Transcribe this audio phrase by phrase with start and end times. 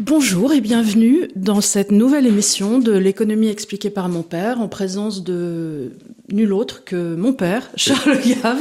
[0.00, 5.22] Bonjour et bienvenue dans cette nouvelle émission de l'économie expliquée par mon père en présence
[5.22, 5.92] de
[6.32, 8.58] nul autre que mon père, Charles Gave,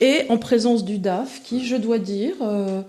[0.00, 2.80] et en présence du DAF qui, je dois dire, euh,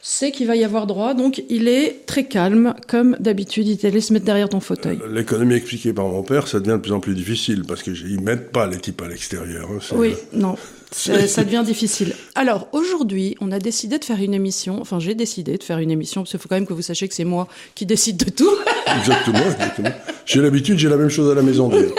[0.00, 1.12] sait qu'il va y avoir droit.
[1.12, 4.98] Donc il est très calme, comme d'habitude, il allait se mettre derrière ton fauteuil.
[5.02, 8.20] Euh, L'économie expliquée par mon père, ça devient de plus en plus difficile parce qu'ils
[8.22, 9.68] mettent pas les types à l'extérieur.
[9.70, 10.56] hein, Oui, non,
[10.94, 12.14] ça ça devient difficile.
[12.34, 15.90] Alors aujourd'hui, on a décidé de faire une émission, enfin j'ai décidé de faire une
[15.90, 18.30] émission, parce qu'il faut quand même que vous sachiez que c'est moi qui décide de
[18.30, 18.54] tout.
[18.98, 19.90] Exactement, exactement.
[20.24, 21.94] J'ai l'habitude, j'ai la même chose à la maison d'ailleurs.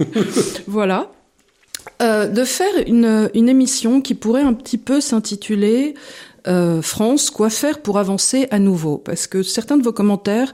[0.66, 1.12] Voilà.
[2.02, 5.94] Euh, de faire une, une émission qui pourrait un petit peu s'intituler
[6.48, 8.98] euh, France, quoi faire pour avancer à nouveau?
[8.98, 10.52] Parce que certains de vos commentaires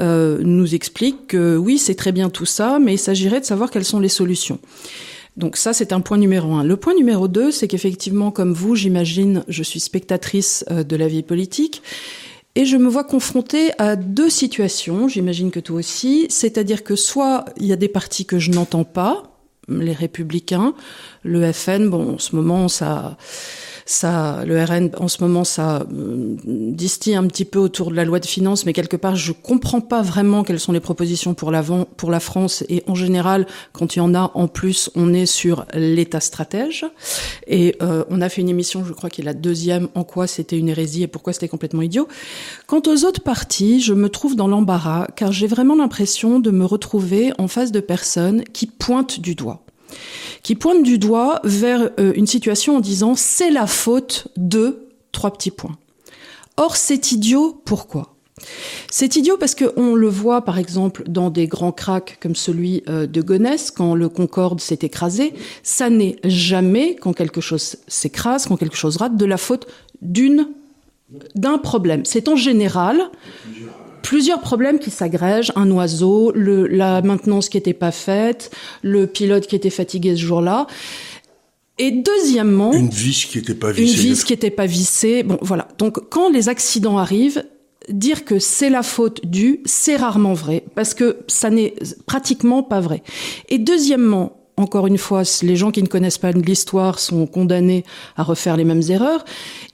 [0.00, 3.70] euh, nous expliquent que oui, c'est très bien tout ça, mais il s'agirait de savoir
[3.70, 4.60] quelles sont les solutions.
[5.36, 6.64] Donc ça, c'est un point numéro un.
[6.64, 11.08] Le point numéro deux, c'est qu'effectivement, comme vous, j'imagine, je suis spectatrice euh, de la
[11.08, 11.82] vie politique.
[12.54, 17.44] Et je me vois confrontée à deux situations, j'imagine que toi aussi, c'est-à-dire que soit
[17.58, 19.36] il y a des partis que je n'entends pas,
[19.68, 20.72] les républicains,
[21.22, 23.18] le FN, bon, en ce moment, ça,
[23.88, 28.04] ça, le RN, en ce moment, ça euh, distille un petit peu autour de la
[28.04, 31.52] loi de finances, mais quelque part, je comprends pas vraiment quelles sont les propositions pour
[31.52, 35.14] l'avant, pour la France, et en général, quand il y en a, en plus, on
[35.14, 36.84] est sur l'État stratège.
[37.46, 40.26] Et euh, on a fait une émission, je crois, qui est la deuxième, en quoi
[40.26, 42.08] c'était une hérésie et pourquoi c'était complètement idiot.
[42.66, 46.64] Quant aux autres partis, je me trouve dans l'embarras, car j'ai vraiment l'impression de me
[46.64, 49.62] retrouver en face de personnes qui pointent du doigt
[50.46, 55.32] qui pointent du doigt vers euh, une situation en disant c'est la faute de trois
[55.32, 55.76] petits points.
[56.56, 58.14] Or c'est idiot, pourquoi?
[58.88, 63.08] C'est idiot parce qu'on le voit par exemple dans des grands cracks comme celui euh,
[63.08, 68.56] de Gonesse, quand le Concorde s'est écrasé, ça n'est jamais, quand quelque chose s'écrase, quand
[68.56, 69.66] quelque chose rate, de la faute
[71.34, 72.04] d'un problème.
[72.04, 73.10] C'est en général
[74.06, 78.52] plusieurs problèmes qui s'agrègent, un oiseau, le, la maintenance qui n'était pas faite,
[78.82, 80.68] le pilote qui était fatigué ce jour-là.
[81.78, 83.96] Et deuxièmement, Une vis qui n'était pas une vissée.
[84.02, 85.24] vis qui n'était pas vissée.
[85.24, 85.66] Bon, voilà.
[85.78, 87.44] Donc, quand les accidents arrivent,
[87.88, 91.74] dire que c'est la faute du, c'est rarement vrai, parce que ça n'est
[92.06, 93.02] pratiquement pas vrai.
[93.48, 97.84] Et deuxièmement, encore une fois, les gens qui ne connaissent pas l'histoire sont condamnés
[98.16, 99.24] à refaire les mêmes erreurs.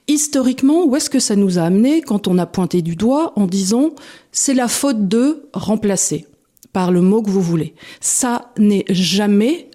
[0.07, 3.45] Historiquement, où est-ce que ça nous a amené quand on a pointé du doigt en
[3.47, 3.91] disant
[4.31, 6.25] c'est la faute de remplacer
[6.73, 7.75] par le mot que vous voulez.
[8.01, 9.69] Ça n'est jamais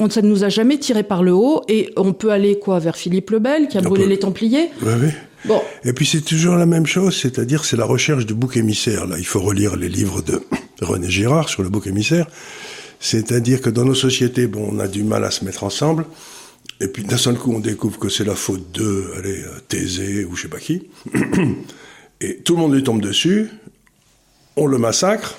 [0.00, 2.78] on, ça ne nous a jamais tiré par le haut et on peut aller quoi
[2.78, 4.10] vers Philippe le Bel qui a On brûlé peut.
[4.10, 4.70] les Templiers.
[4.82, 5.08] Oui, oui.
[5.44, 9.06] Bon, Et puis c'est toujours la même chose, c'est-à-dire c'est la recherche du bouc émissaire.
[9.06, 10.42] Là, il faut relire les livres de
[10.82, 12.26] René Girard sur le bouc émissaire.
[13.00, 16.04] C'est-à-dire que dans nos sociétés, bon, on a du mal à se mettre ensemble.
[16.80, 20.24] Et puis d'un seul coup, on découvre que c'est la faute de, allez, euh, Thésée
[20.24, 20.88] ou je sais pas qui.
[22.20, 23.48] Et tout le monde lui tombe dessus.
[24.56, 25.38] On le massacre.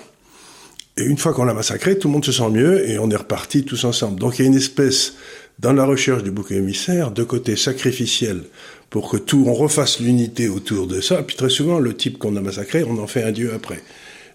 [0.97, 3.15] Et une fois qu'on l'a massacré, tout le monde se sent mieux et on est
[3.15, 4.19] reparti tous ensemble.
[4.19, 5.13] Donc il y a une espèce,
[5.57, 8.43] dans la recherche du bouc émissaire, de côté sacrificiel
[8.89, 11.23] pour que tout, on refasse l'unité autour de ça.
[11.23, 13.81] Puis très souvent, le type qu'on a massacré, on en fait un dieu après.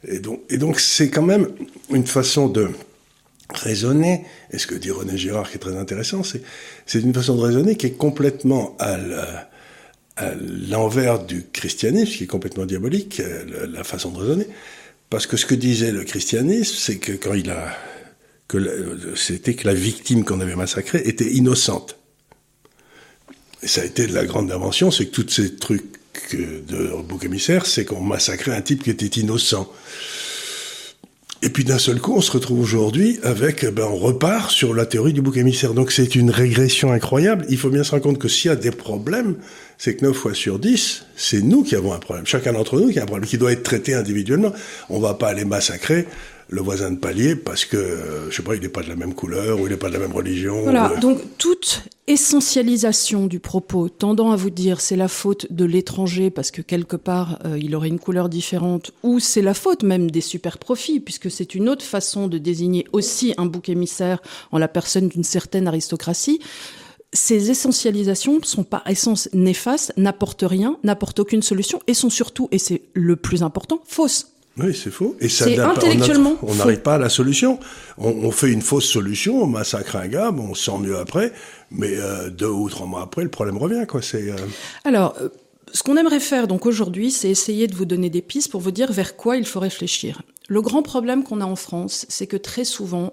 [0.08, 1.48] Et donc, et donc c'est quand même
[1.90, 2.68] une façon de
[3.52, 4.24] raisonner.
[4.50, 7.76] Et ce que dit René Girard, qui est très intéressant, c'est une façon de raisonner
[7.76, 8.96] qui est complètement à
[10.68, 14.46] l'envers du christianisme, qui est complètement diabolique, euh, la, façon de raisonner.
[15.10, 17.76] Parce que ce que disait le christianisme, c'est que quand il a,
[18.48, 18.72] que la-
[19.14, 21.98] c'était que la victime qu'on avait massacrée était innocente.
[23.62, 25.84] Et ça a été de la grande invention, c'est que tous ces trucs
[26.34, 29.70] euh, de bouc émissaire, c'est qu'on massacrait un type qui était innocent.
[31.42, 34.72] Et puis d'un seul coup, on se retrouve aujourd'hui avec, eh ben, on repart sur
[34.72, 35.74] la théorie du bouc émissaire.
[35.74, 37.44] Donc c'est une régression incroyable.
[37.50, 39.36] Il faut bien se rendre compte que s'il y a des problèmes,
[39.76, 42.26] c'est que 9 fois sur 10, c'est nous qui avons un problème.
[42.26, 44.52] Chacun d'entre nous qui a un problème qui doit être traité individuellement.
[44.88, 46.06] On va pas aller massacrer
[46.48, 48.94] le voisin de palier parce que, euh, je sais pas, il n'est pas de la
[48.96, 50.62] même couleur ou il n'est pas de la même religion.
[50.62, 50.92] voilà.
[50.96, 56.30] ou- Donc toute essentialisation du propos tendant à vous dire c'est la faute de l'étranger
[56.30, 60.10] parce que quelque part euh, il aurait une couleur différente ou c'est la faute même
[60.10, 64.20] des super profits puisque c'est une autre façon de désigner aussi un bouc émissaire
[64.52, 66.40] en la personne d'une certaine aristocratie.
[67.12, 72.58] Ces essentialisations sont par essence néfastes, n'apportent rien, n'apportent aucune solution et sont surtout, et
[72.58, 74.32] c'est le plus important, fausses.
[74.58, 75.16] Oui, c'est faux.
[75.20, 77.58] Et ça intellectuellement On n'arrive pas à la solution.
[77.98, 80.96] On, on fait une fausse solution, on massacre un gars, bon, on se sent mieux
[80.96, 81.32] après,
[81.70, 84.00] mais euh, deux ou trois mois après, le problème revient, quoi.
[84.00, 84.36] C'est euh,
[84.84, 85.28] Alors, euh,
[85.72, 88.70] ce qu'on aimerait faire donc aujourd'hui, c'est essayer de vous donner des pistes pour vous
[88.70, 90.22] dire vers quoi il faut réfléchir.
[90.48, 93.12] Le grand problème qu'on a en France, c'est que très souvent,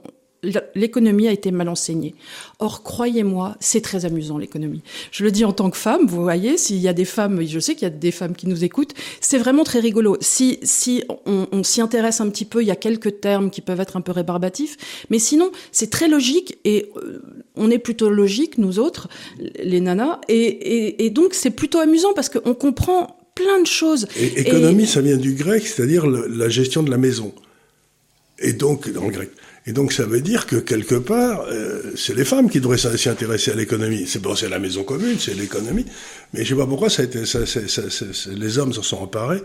[0.75, 2.15] l'économie a été mal enseignée.
[2.59, 4.81] Or, croyez-moi, c'est très amusant l'économie.
[5.11, 7.59] Je le dis en tant que femme, vous voyez, s'il y a des femmes, je
[7.59, 10.17] sais qu'il y a des femmes qui nous écoutent, c'est vraiment très rigolo.
[10.21, 13.61] Si, si on, on s'y intéresse un petit peu, il y a quelques termes qui
[13.61, 14.77] peuvent être un peu rébarbatifs,
[15.09, 17.21] mais sinon, c'est très logique et euh,
[17.55, 19.09] on est plutôt logique, nous autres,
[19.39, 24.07] les nanas, et, et, et donc c'est plutôt amusant parce qu'on comprend plein de choses.
[24.17, 27.33] Et économie, ça vient du grec, c'est-à-dire la gestion de la maison.
[28.39, 29.31] Et donc, dans le grec.
[29.65, 33.09] Et donc, ça veut dire que quelque part, euh, c'est les femmes qui devraient s'y
[33.09, 34.05] intéresser à l'économie.
[34.07, 35.85] C'est bon, c'est la maison commune, c'est l'économie.
[36.33, 37.81] Mais je sais pas pourquoi ça a été, ça, ça,
[38.35, 39.41] les hommes s'en sont emparés,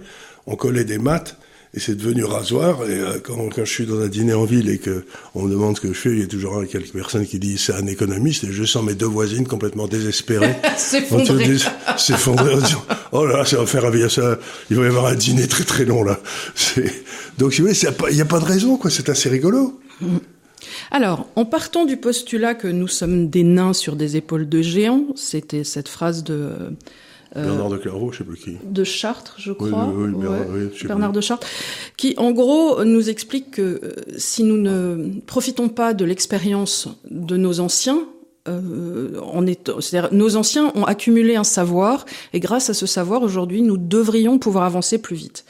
[0.47, 1.37] on collait des maths
[1.73, 2.83] et c'est devenu rasoir.
[2.89, 5.05] Et euh, quand, quand, je suis dans un dîner en ville et que
[5.37, 7.61] on me demande ce que je fais, il y a toujours quelques personnes qui disent
[7.61, 10.57] c'est un économiste et je sens mes deux voisines complètement désespérées.
[10.77, 11.59] S'effondrer.
[11.97, 14.39] S'effondrer en disant oh là là, ça va faire ça,
[14.69, 16.19] il va y avoir un dîner très très long là.
[17.39, 17.79] Donc vous voyez,
[18.11, 19.79] il n'y a pas de raison quoi, c'est assez rigolo.
[20.91, 25.05] Alors, en partant du postulat que nous sommes des nains sur des épaules de géants,
[25.15, 26.53] c'était cette phrase de
[27.37, 28.57] euh, Bernard de Clairvaux, je sais plus qui.
[28.65, 29.87] De Chartres, je crois.
[29.95, 31.47] Oui, oui, oui, Bernard de Chartres,
[31.97, 37.37] qui en gros nous explique que euh, si nous ne profitons pas de l'expérience de
[37.37, 38.01] nos anciens,
[38.49, 43.23] euh, on est, c'est-à-dire nos anciens ont accumulé un savoir et grâce à ce savoir
[43.23, 45.45] aujourd'hui nous devrions pouvoir avancer plus vite.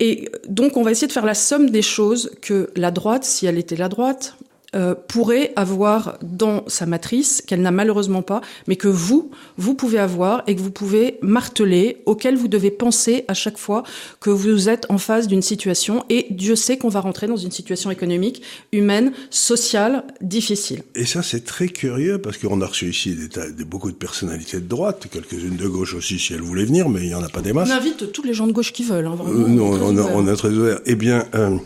[0.00, 3.46] Et donc on va essayer de faire la somme des choses que la droite, si
[3.46, 4.36] elle était la droite,
[4.74, 9.98] euh, pourrait avoir dans sa matrice, qu'elle n'a malheureusement pas, mais que vous, vous pouvez
[9.98, 13.84] avoir et que vous pouvez marteler, auquel vous devez penser à chaque fois
[14.20, 16.04] que vous êtes en face d'une situation.
[16.10, 18.42] Et Dieu sait qu'on va rentrer dans une situation économique,
[18.72, 20.82] humaine, sociale, difficile.
[20.94, 23.16] Et ça, c'est très curieux parce qu'on a reçu ici
[23.56, 27.02] des, beaucoup de personnalités de droite, quelques-unes de gauche aussi si elles voulaient venir, mais
[27.02, 27.68] il n'y en a pas des masses.
[27.70, 29.06] On invite tous les gens de gauche qui veulent.
[29.06, 30.80] Hein, vraiment, euh, non, on, on, est très ouvert.
[30.86, 31.56] Eh bien, euh,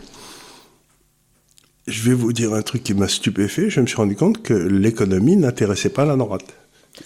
[1.89, 3.69] je vais vous dire un truc qui m'a stupéfait.
[3.69, 6.45] Je me suis rendu compte que l'économie n'intéressait pas la droite.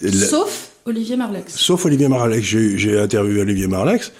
[0.01, 1.55] Sauf Olivier Marlex.
[1.55, 2.45] Sauf Olivier Marlex.
[2.45, 4.11] J'ai interviewé Olivier Marlex.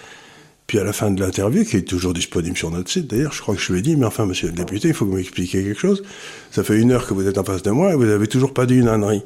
[0.67, 3.41] Puis à la fin de l'interview, qui est toujours disponible sur notre site d'ailleurs, je
[3.41, 5.17] crois que je lui ai dit, mais enfin, monsieur le député, il faut que vous
[5.17, 6.03] m'expliquiez quelque chose.
[6.51, 8.53] Ça fait une heure que vous êtes en face de moi et vous n'avez toujours
[8.53, 9.23] pas dit une ânerie.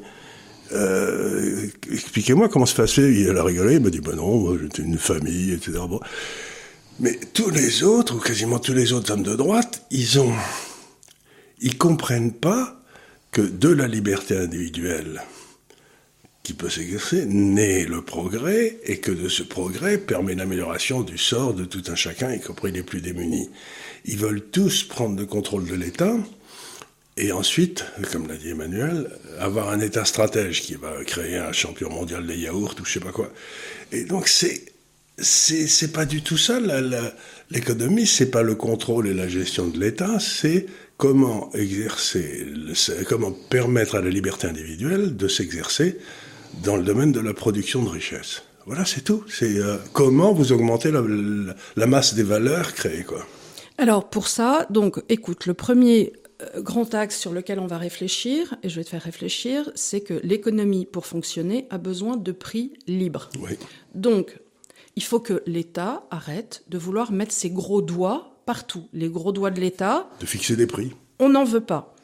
[0.72, 3.12] Euh, expliquez-moi comment se fait.
[3.12, 5.78] Il a rigolé, il m'a dit, ben non, moi j'étais une famille, etc.
[5.88, 6.00] Bon.
[7.00, 10.32] Mais tous les autres, ou quasiment tous les autres hommes de droite, ils ont
[11.60, 12.82] ils comprennent pas
[13.30, 15.22] que de la liberté individuelle
[16.42, 21.52] qui peut s'exercer naît le progrès et que de ce progrès permet l'amélioration du sort
[21.52, 23.50] de tout un chacun, y compris les plus démunis.
[24.06, 26.16] Ils veulent tous prendre le contrôle de l'État
[27.18, 31.90] et ensuite, comme l'a dit Emmanuel, avoir un État stratège qui va créer un champion
[31.90, 33.30] mondial des yaourts ou je sais pas quoi.
[33.92, 34.72] Et donc c'est
[35.20, 36.60] c'est pas du tout ça
[37.50, 40.66] l'économie, c'est pas le contrôle et la gestion de l'État, c'est
[40.98, 42.44] comment exercer,
[43.08, 45.96] comment permettre à la liberté individuelle de s'exercer
[46.62, 48.42] dans le domaine de la production de richesse.
[48.66, 49.24] Voilà, c'est tout.
[49.28, 53.24] C'est euh, comment vous augmentez la, masse des valeurs créées, quoi.
[53.78, 56.12] Alors pour ça, donc, écoute, le premier
[56.42, 60.00] euh, grand axe sur lequel on va réfléchir, et je vais te faire réfléchir, c'est
[60.00, 63.30] que l'économie, pour fonctionner, a besoin de prix libres.
[63.40, 63.52] Oui.
[63.94, 64.36] Donc,
[64.96, 69.50] il faut que l'État arrête de vouloir mettre ses gros doigts partout, les gros doigts
[69.50, 70.08] de l'État.
[70.20, 70.92] De fixer des prix.
[71.18, 71.94] On n'en veut pas.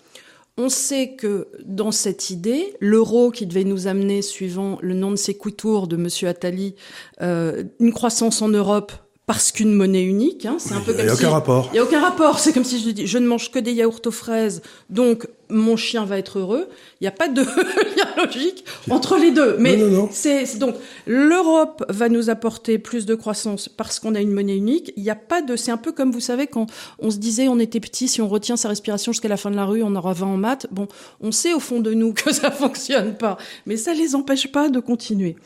[0.58, 5.16] On sait que dans cette idée, l'euro qui devait nous amener, suivant le nom de
[5.16, 5.57] ses coups
[5.88, 6.28] de M.
[6.28, 6.75] Attali,
[7.23, 8.92] euh, une croissance en Europe
[9.25, 10.45] parce qu'une monnaie unique.
[10.45, 11.71] Hein, c'est un peu Il n'y a aucun rapport.
[11.73, 12.38] Il n'y a aucun rapport.
[12.38, 15.76] C'est comme si je dis, je ne mange que des yaourts aux fraises, donc mon
[15.76, 16.68] chien va être heureux.
[17.00, 17.42] Il n'y a pas de
[17.96, 19.56] lien logique entre les deux.
[19.58, 19.78] Mais
[20.10, 24.92] c'est donc l'Europe va nous apporter plus de croissance parce qu'on a une monnaie unique.
[24.96, 25.56] Il n'y a pas de.
[25.56, 26.66] C'est un peu comme vous savez quand
[26.98, 29.56] on se disait on était petit, si on retient sa respiration jusqu'à la fin de
[29.56, 30.66] la rue, on aura 20 en maths.
[30.70, 30.88] Bon,
[31.20, 34.68] on sait au fond de nous que ça fonctionne pas, mais ça les empêche pas
[34.68, 35.36] de continuer.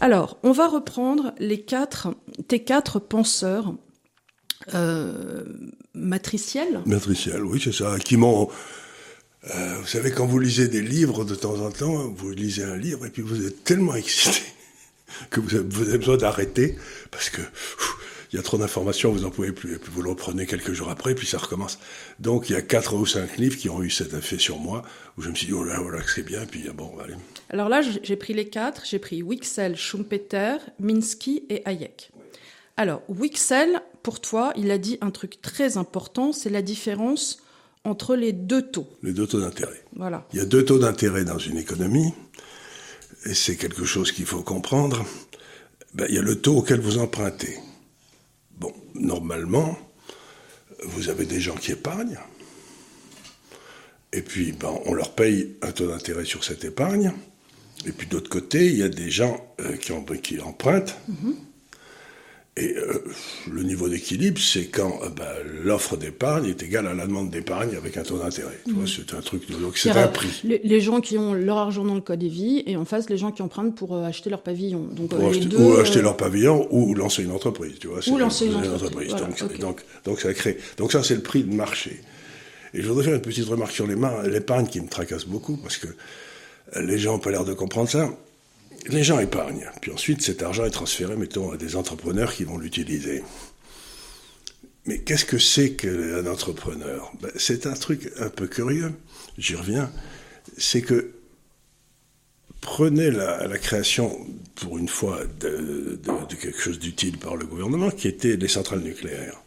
[0.00, 2.08] Alors, on va reprendre les quatre,
[2.48, 3.74] tes quatre penseurs
[4.74, 5.44] euh,
[5.94, 6.82] matriciels.
[6.86, 8.48] Matriciels, oui, c'est ça, qui m'ont.
[9.54, 12.76] Euh, vous savez, quand vous lisez des livres de temps en temps, vous lisez un
[12.76, 14.42] livre et puis vous êtes tellement excité
[15.30, 16.76] que vous avez, besoin d'arrêter
[17.10, 17.42] parce que
[18.32, 20.72] il y a trop d'informations, vous en pouvez plus, et puis vous le reprenez quelques
[20.72, 21.78] jours après, puis ça recommence.
[22.18, 24.82] Donc il y a quatre ou cinq livres qui ont eu cet effet sur moi,
[25.16, 27.14] où je me suis dit, oh là, voilà, c'est bien, puis bon, allez.
[27.50, 32.10] Alors là, j'ai pris les quatre, j'ai pris Wixel, Schumpeter, Minsky et Hayek.
[32.76, 37.38] Alors, Wixel, pour toi, il a dit un truc très important, c'est la différence
[37.86, 38.88] entre les deux taux.
[39.02, 39.84] Les deux taux d'intérêt.
[39.94, 40.26] Voilà.
[40.32, 42.12] Il y a deux taux d'intérêt dans une économie,
[43.24, 45.04] et c'est quelque chose qu'il faut comprendre.
[45.94, 47.58] Ben, il y a le taux auquel vous empruntez.
[48.58, 49.78] Bon, normalement,
[50.82, 52.18] vous avez des gens qui épargnent,
[54.12, 57.12] Et puis, ben, on leur paye un taux d'intérêt sur cette épargne.
[57.86, 60.96] Et puis, d'autre côté, il y a des gens euh, qui, qui, empruntent.
[61.08, 61.34] Mhm.
[62.58, 63.04] Et euh,
[63.52, 67.76] le niveau d'équilibre, c'est quand euh, bah, l'offre d'épargne est égale à la demande d'épargne
[67.76, 68.58] avec un taux d'intérêt.
[68.66, 68.86] Mmh.
[68.86, 70.40] C'est un truc, donc c'est un prix.
[70.42, 73.18] Les, gens qui ont leur argent dans le code des vies et en face les
[73.18, 74.88] gens qui empruntent pour euh, acheter leur pavillon.
[74.90, 75.12] Donc,
[75.58, 78.00] ou acheter leur pavillon ou lancer une entreprise, tu vois.
[78.08, 79.14] Ou lancer une entreprise.
[79.60, 80.56] donc, donc, ça crée.
[80.78, 82.00] Donc ça, c'est le prix de marché.
[82.72, 85.88] Et je voudrais faire une petite remarque sur l'épargne qui me tracasse beaucoup parce que
[86.80, 88.08] les gens n'ont pas l'air de comprendre ça
[88.88, 89.70] les gens épargnent.
[89.80, 93.22] Puis ensuite, cet argent est transféré, mettons, à des entrepreneurs qui vont l'utiliser.
[94.86, 97.12] Mais qu'est-ce que c'est qu'un entrepreneur?
[97.20, 98.92] Ben, C'est un truc un peu curieux,
[99.36, 99.90] j'y reviens.
[100.58, 101.12] C'est que
[102.60, 105.98] prenez la, création, pour une fois, de,
[106.40, 109.40] quelque chose d'utile par le gouvernement, qui était les centrales nucléaires.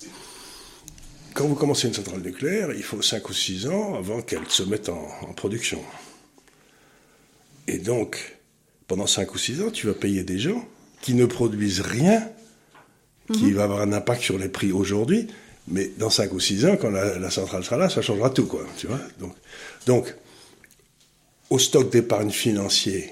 [1.33, 4.63] Quand vous commencez une centrale nucléaire, il faut 5 ou 6 ans avant qu'elle se
[4.63, 5.81] mette en, en production.
[7.67, 8.38] Et donc,
[8.89, 10.67] pendant 5 ou 6 ans, tu vas payer des gens
[11.01, 12.27] qui ne produisent rien,
[13.31, 13.53] qui mhm.
[13.53, 15.27] va avoir un impact sur les prix aujourd'hui,
[15.67, 18.65] mais dans 5 ou 6 ans, quand la, centrale sera là, ça changera tout, quoi,
[18.77, 18.99] tu vois.
[19.19, 19.33] Donc,
[19.85, 20.15] donc
[21.51, 23.11] au stock d'épargne financier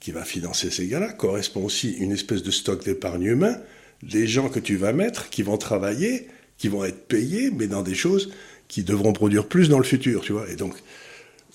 [0.00, 3.56] qui va financer ces gars-là, correspond aussi une espèce de stock d'épargne humain,
[4.02, 6.28] des gens que tu vas mettre, qui vont travailler,
[6.58, 8.30] qui vont être payés, mais dans des choses
[8.68, 10.48] qui devront produire plus dans le futur, tu vois.
[10.50, 10.74] Et donc,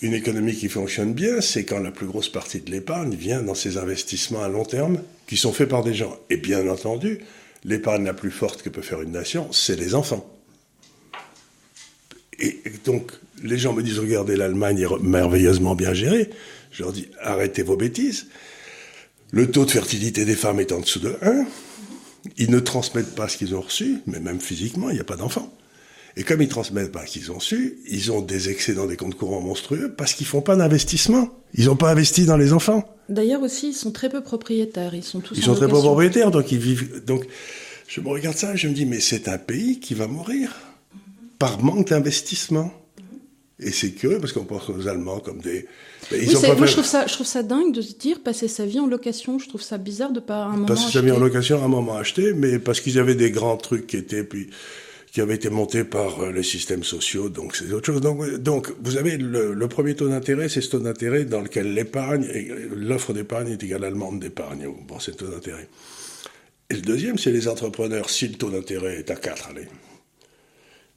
[0.02, 3.54] une économie qui fonctionne bien, c'est quand la plus grosse partie de l'épargne vient dans
[3.54, 6.18] ces investissements à long terme qui sont faits par des gens.
[6.28, 7.20] Et bien entendu,
[7.64, 10.30] l'épargne la plus forte que peut faire une nation, c'est les enfants.
[12.38, 13.12] Et donc,
[13.42, 16.28] les gens me disent, regardez, l'Allemagne est merveilleusement bien gérée.
[16.70, 18.26] Je leur dis, arrêtez vos bêtises.
[19.30, 21.46] Le taux de fertilité des femmes est en dessous de 1.
[22.36, 25.16] Ils ne transmettent pas ce qu'ils ont reçu, mais même physiquement, il n'y a pas
[25.16, 25.50] d'enfants.
[26.18, 29.42] Et comme ils transmettent pas qu'ils ont su, ils ont des excédents des comptes courants
[29.42, 31.28] monstrueux parce qu'ils font pas d'investissement.
[31.52, 32.84] Ils n'ont pas investi dans les enfants.
[33.10, 34.94] D'ailleurs aussi, ils sont très peu propriétaires.
[34.94, 35.36] Ils sont tous.
[35.36, 37.04] Ils sont très peu propriétaires, donc ils vivent.
[37.04, 37.26] Donc,
[37.86, 40.56] je me regarde ça, et je me dis, mais c'est un pays qui va mourir
[41.38, 42.72] par manque d'investissement.
[43.58, 45.66] Et c'est curieux parce qu'on pense aux Allemands comme des.
[46.12, 48.66] ils oui, moi, je trouve ça, je trouve ça dingue de se dire passer sa
[48.66, 49.38] vie en location.
[49.38, 50.66] Je trouve ça bizarre de pas à un moment.
[50.66, 53.56] Passer sa vie en location, à un moment acheté, mais parce qu'ils avaient des grands
[53.56, 54.50] trucs qui étaient puis
[55.16, 58.02] qui avait été monté par euh, les systèmes sociaux, donc c'est autre chose.
[58.02, 62.28] Donc, donc vous avez le, premier taux d'intérêt, c'est ce taux d'intérêt dans lequel l'épargne,
[62.76, 64.68] l'offre d'épargne est égale à la demande d'épargne.
[64.86, 65.70] Bon, c'est le taux d'intérêt.
[66.68, 68.10] Et le deuxième, c'est les entrepreneurs.
[68.10, 69.68] Si le taux d'intérêt est à 4, allez,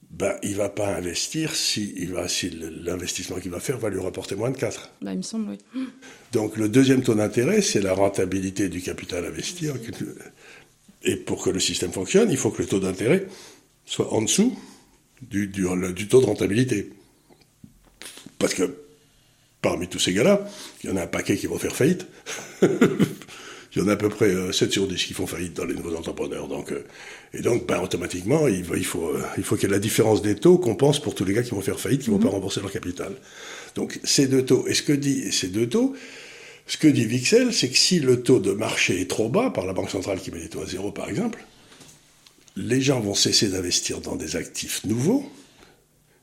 [0.09, 2.49] ben, il va pas investir si, il va, si
[2.83, 4.95] l'investissement qu'il va faire va lui rapporter moins de 4.
[5.01, 5.87] Ben, il me semble, oui.
[6.33, 9.69] Donc le deuxième taux d'intérêt, c'est la rentabilité du capital investi.
[11.03, 13.25] Et pour que le système fonctionne, il faut que le taux d'intérêt
[13.89, 14.57] soit en dessous
[15.21, 16.91] du, du, du taux de rentabilité.
[18.37, 18.75] Parce que
[19.61, 20.47] parmi tous ces gars-là,
[20.83, 22.05] il y en a un paquet qui vont faire faillite.
[22.61, 22.69] il
[23.75, 25.73] y en a à peu près 7 euh, sur 10 qui font faillite dans les
[25.73, 26.47] nouveaux entrepreneurs.
[26.47, 26.85] Donc, euh,
[27.33, 30.21] et donc, ben, automatiquement, il, il faut, euh, il faut qu'il y ait la différence
[30.21, 32.21] des taux qu'on pense pour tous les gars qui vont faire faillite, qui ne vont
[32.21, 32.35] pas mhm.
[32.35, 33.13] rembourser leur capital.
[33.73, 34.67] Donc, ces deux taux.
[34.67, 35.95] Et ce que dit ces deux taux,
[36.67, 39.65] ce que dit Vixel, c'est que si le taux de marché est trop bas, par
[39.65, 41.43] la Banque centrale qui met les taux à zéro, par exemple,
[42.59, 45.23] les gens vont cesser d'investir dans des actifs nouveaux,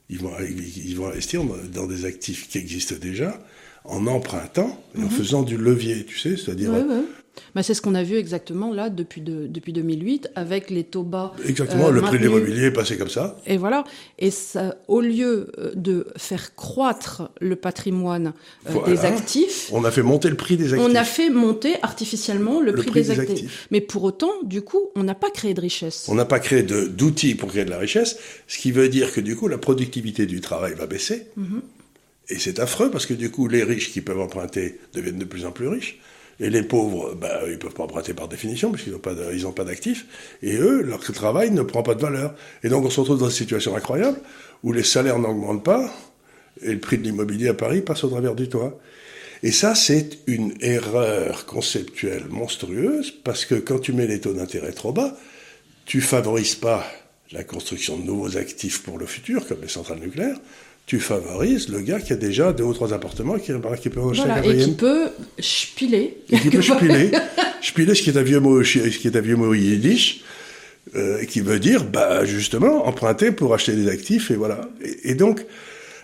[0.09, 3.41] ils vont, ils vont investir dans des actifs qui existent déjà,
[3.85, 5.11] en empruntant et en mhm.
[5.11, 6.73] faisant du levier, tu sais, c'est-à-dire
[7.55, 11.33] bah, c'est ce qu'on a vu exactement là depuis, depuis 2008 avec les taux bas.
[11.47, 13.37] Exactement, le prix de l'immobilier est passé comme ça.
[13.47, 13.85] Et voilà.
[14.19, 18.33] Et ça, au lieu euh, de faire croître le patrimoine
[18.69, 19.71] euh, des actifs.
[19.73, 20.89] On a fait monter le prix des actifs.
[20.91, 23.69] On a fait monter artificiellement le, prix, des, actifs.
[23.71, 26.07] Mais pour autant, du coup, on n'a pas créé de richesse.
[26.09, 29.21] On n'a pas créé d'outils pour créer de la richesse, ce qui veut dire que
[29.21, 31.27] du coup, la productivité du travail va baisser.
[31.37, 31.63] Mhm.
[32.29, 35.45] Et c'est affreux parce que du coup, les riches qui peuvent emprunter deviennent de plus
[35.45, 36.01] en plus riches.
[36.39, 39.65] Et les pauvres, bah, ils peuvent pas emprunter par définition, parce qu'ils n'ont pas, pas
[39.65, 40.07] d'actifs.
[40.43, 42.35] Et eux, leur travail ne prend pas de valeur.
[42.63, 44.19] Et donc, on se retrouve dans une situation incroyable
[44.63, 45.91] où les salaires n'augmentent pas
[46.63, 48.79] et le prix de l'immobilier à Paris passe au travers du toit.
[49.43, 54.73] Et ça, c'est une erreur conceptuelle monstrueuse, parce que quand tu mets les taux d'intérêt
[54.73, 55.17] trop bas,
[55.85, 56.87] tu favorises pas
[57.33, 60.39] la construction de nouveaux actifs pour le futur, comme les centrales nucléaires,
[60.87, 63.53] tu favorises le gars qui a déjà deux ou trois appartements qui,
[63.83, 65.09] qui peut voilà, et qui peut
[65.41, 66.19] spiler.
[66.31, 67.11] Et qui peut spiler.
[67.61, 70.23] spiler, ce qui est un vieux mot, ce qui est un vieux mot yiddish,
[70.95, 74.71] euh, qui veut dire, bah, justement, emprunter pour acheter des actifs, et voilà.
[75.03, 75.45] Et, donc,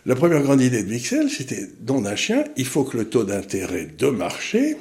[0.04, 3.22] la première grande idée de Vixel, c'était, dans d'un chien, il faut que le taux
[3.22, 4.76] d'intérêt de marché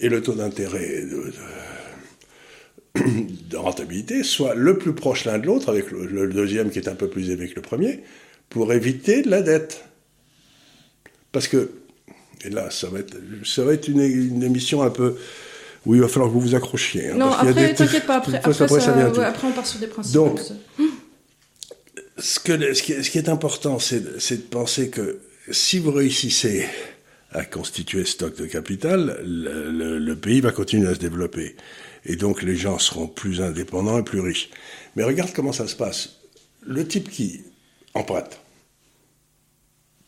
[0.00, 1.32] et le taux d'intérêt de,
[3.48, 6.88] de, rentabilité soit le plus proche l'un de l'autre, avec le, le, deuxième qui est
[6.88, 8.00] un peu plus élevé que le premier,
[8.52, 9.84] pour éviter la dette.
[11.32, 11.70] Parce que,
[12.44, 15.16] et là, ça va être, ça va être une, une émission un peu
[15.86, 17.08] où il va falloir que vous vous accrochiez.
[17.08, 20.14] Hein, non, après, t'inquiète pas, après, après, ça, ouais, après, on part sur des principes.
[20.14, 20.38] Donc,
[22.18, 25.18] ce, que, ce, qui, ce qui est important, c'est de penser que
[25.50, 26.66] si vous réussissez
[27.32, 31.56] à constituer stock de capital, le, le, le, pays va continuer à se développer.
[32.04, 34.50] Et donc les gens seront plus indépendants et plus riches.
[34.94, 36.16] Mais regarde comment ça se passe.
[36.66, 37.40] Le type qui
[37.94, 38.41] emprunte,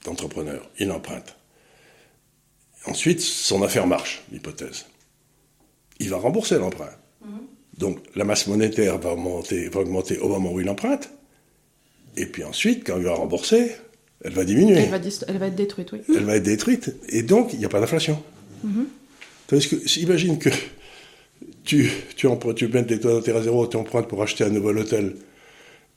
[0.04, 1.36] d'entrepreneur, il emprunte.
[2.86, 4.86] Ensuite, son affaire marche, l'hypothèse.
[5.98, 6.90] Il va rembourser l'emprunt.
[7.24, 7.78] Mm-hmm.
[7.78, 11.10] Donc la masse monétaire va augmenter, va augmenter au moment où il emprunte.
[12.16, 13.72] Et puis ensuite, quand il va rembourser,
[14.22, 14.76] elle va diminuer.
[14.76, 16.00] Elle va, elle va, être détruite, oui.
[16.08, 18.22] Elle va être détruite, et donc il n'y a pas d'inflation.
[19.48, 20.48] Parce que, imagine que
[21.64, 24.78] tu, tu, empruntes, tu mets des taux d'intérêt zéro, tu empruntes pour acheter un nouvel
[24.78, 25.16] hôtel,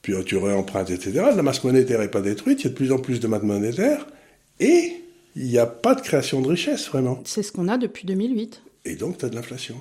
[0.02, 1.12] puis tu réempruntes, etc.
[1.36, 3.44] La masse monétaire n'est pas détruite, il y a de plus en plus de masse
[3.44, 4.08] monétaire,
[4.60, 4.94] et
[5.36, 7.22] il n'y a pas de création de richesse, vraiment.
[7.26, 8.62] C'est ce qu'on a depuis 2008.
[8.86, 9.76] Et donc, tu as de l'inflation.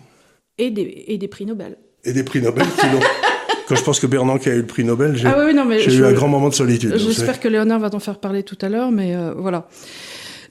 [0.58, 1.76] Et des, et des prix Nobel.
[2.04, 2.86] Et des prix Nobel qui
[3.68, 6.28] Quand je pense que Bernanke a eu le prix Nobel, j'ai ah eu un grand
[6.28, 6.96] moment de solitude.
[6.96, 9.68] J'espère que Léonard va t'en faire parler tout à l'heure, mais euh, voilà.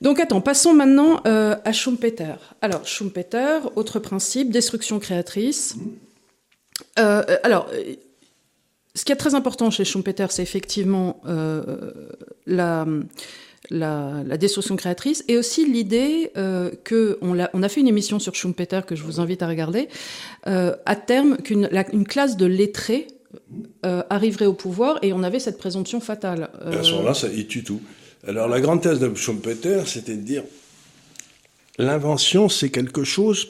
[0.02, 2.36] Donc attends, passons maintenant euh, à Schumpeter.
[2.62, 5.78] Alors Schumpeter, autre principe, destruction créatrice.
[7.00, 7.70] Euh, alors,
[8.96, 11.22] ce qui est très important chez Schumpeter, c'est effectivement
[12.48, 12.86] la,
[13.70, 18.36] la, la, destruction créatrice et aussi l'idée euh, que on a, fait une émission sur
[18.36, 19.88] Schumpeter que je vous invite à regarder.
[20.48, 23.08] Euh, à terme, qu'une une classe de lettrés
[23.86, 26.50] euh, arriverait au pouvoir et on avait cette présomption fatale.
[26.66, 27.82] À ce moment-là, ça, tue tout.
[28.28, 30.44] Alors la grande thèse de Schumpeter, c'était de dire
[31.78, 33.50] l'invention, c'est quelque chose.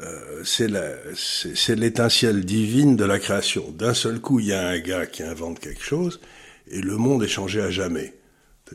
[0.00, 3.70] Euh, c'est l'étincelle divine de la création.
[3.72, 6.20] D'un seul coup, il y a un gars qui invente quelque chose
[6.70, 8.14] et le monde est changé à jamais.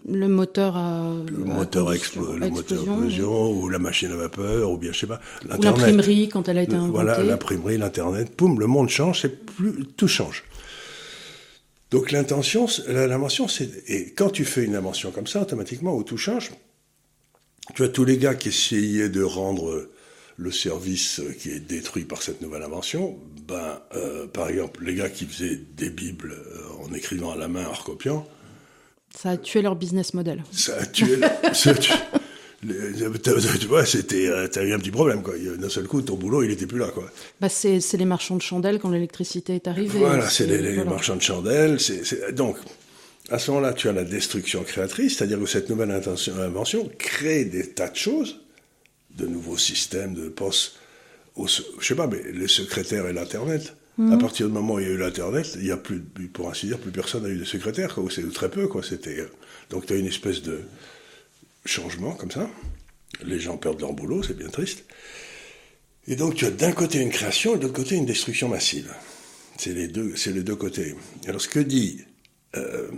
[0.09, 1.95] Le moteur à le moteur, le
[2.47, 6.63] explosion, ou la machine à vapeur ou bien je sais pas l'imprimerie quand elle a
[6.63, 10.45] été inventée voilà l'imprimerie l'internet poum le monde change c'est plus tout change.
[11.91, 16.17] Donc l'intention l'invention c'est et quand tu fais une invention comme ça automatiquement où tout
[16.17, 16.49] change
[17.75, 19.89] tu as tous les gars qui essayaient de rendre
[20.37, 25.09] le service qui est détruit par cette nouvelle invention, ben, euh, par exemple, les gars
[25.09, 28.25] qui faisaient des bibles euh, en écrivant à la main, en recopiant,
[29.15, 30.43] ça a tué leur business model.
[30.51, 31.19] Ça a tué.
[31.53, 35.35] ça tu vois, c'était, euh, t'as eu un petit problème, quoi.
[35.37, 37.09] D'un seul coup, ton boulot, il était plus là, quoi.
[37.39, 39.99] Bah, c'est, les marchands de chandelles quand l'électricité est arrivée.
[39.99, 41.79] Voilà, c'est, les, marchands de chandelles.
[41.79, 42.57] C'est, donc,
[43.29, 47.69] à ce moment-là, tu as la destruction créatrice, c'est-à-dire que cette nouvelle invention crée des
[47.69, 48.42] tas de choses,
[49.15, 50.73] de nouveaux systèmes de poste,
[51.37, 53.75] je sais pas, mais les secrétaires et l'Internet.
[54.11, 56.49] À partir du moment où il y a eu l'Internet, il y a plus, pour
[56.49, 58.81] ainsi dire, plus personne n'a eu de secrétaire, quoi, c'est très peu, quoi.
[58.81, 59.29] C'était, euh,
[59.69, 60.61] donc tu as une espèce de
[61.63, 62.49] changement comme ça.
[63.23, 64.85] Les gens perdent leur boulot, c'est bien triste.
[66.07, 68.91] Et donc tu as d'un côté une création et de l'autre côté une destruction massive.
[69.57, 70.95] C'est les deux, c'est les deux côtés.
[71.27, 72.01] Alors ce que dit
[72.55, 72.89] euh,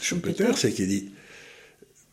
[0.00, 1.12] Schumpeter, c'est qu'il dit,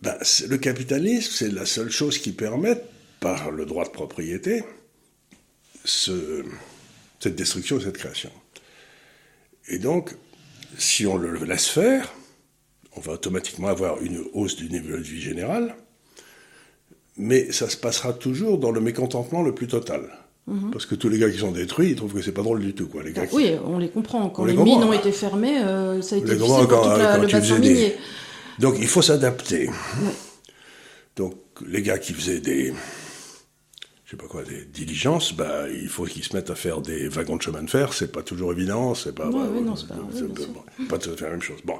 [0.02, 0.16] ben,
[0.48, 2.82] le capitalisme, c'est la seule chose qui permet,
[3.20, 4.64] par le droit de propriété,
[5.84, 6.44] ce,
[7.20, 8.32] cette destruction et cette création.
[9.68, 10.16] Et donc,
[10.78, 12.14] si on le laisse faire,
[12.96, 15.76] on va automatiquement avoir une hausse du niveau de vie général,
[17.18, 20.10] mais ça se passera toujours dans le mécontentement le plus total.
[20.48, 20.72] Mhm.
[20.72, 22.74] Parce que tous les gars qui sont détruits, ils trouvent que c'est pas drôle du
[22.74, 22.88] tout.
[22.88, 23.04] Quoi.
[23.04, 24.30] Les gars Oui, on les comprend.
[24.30, 27.96] Quand les, mines ont été fermées, euh, ça a été difficile pour le bassin minier.
[28.58, 29.70] Donc il faut s'adapter.
[31.16, 31.36] Donc
[31.68, 32.74] les gars qui faisaient des,
[34.10, 37.08] je sais pas quoi, des diligences, bah, il faut qu'ils se mettent à faire des
[37.10, 37.94] wagons de chemin de fer.
[37.94, 41.60] C'est pas toujours évident, c'est pas, pas, tout à fait la même chose.
[41.64, 41.78] Bon.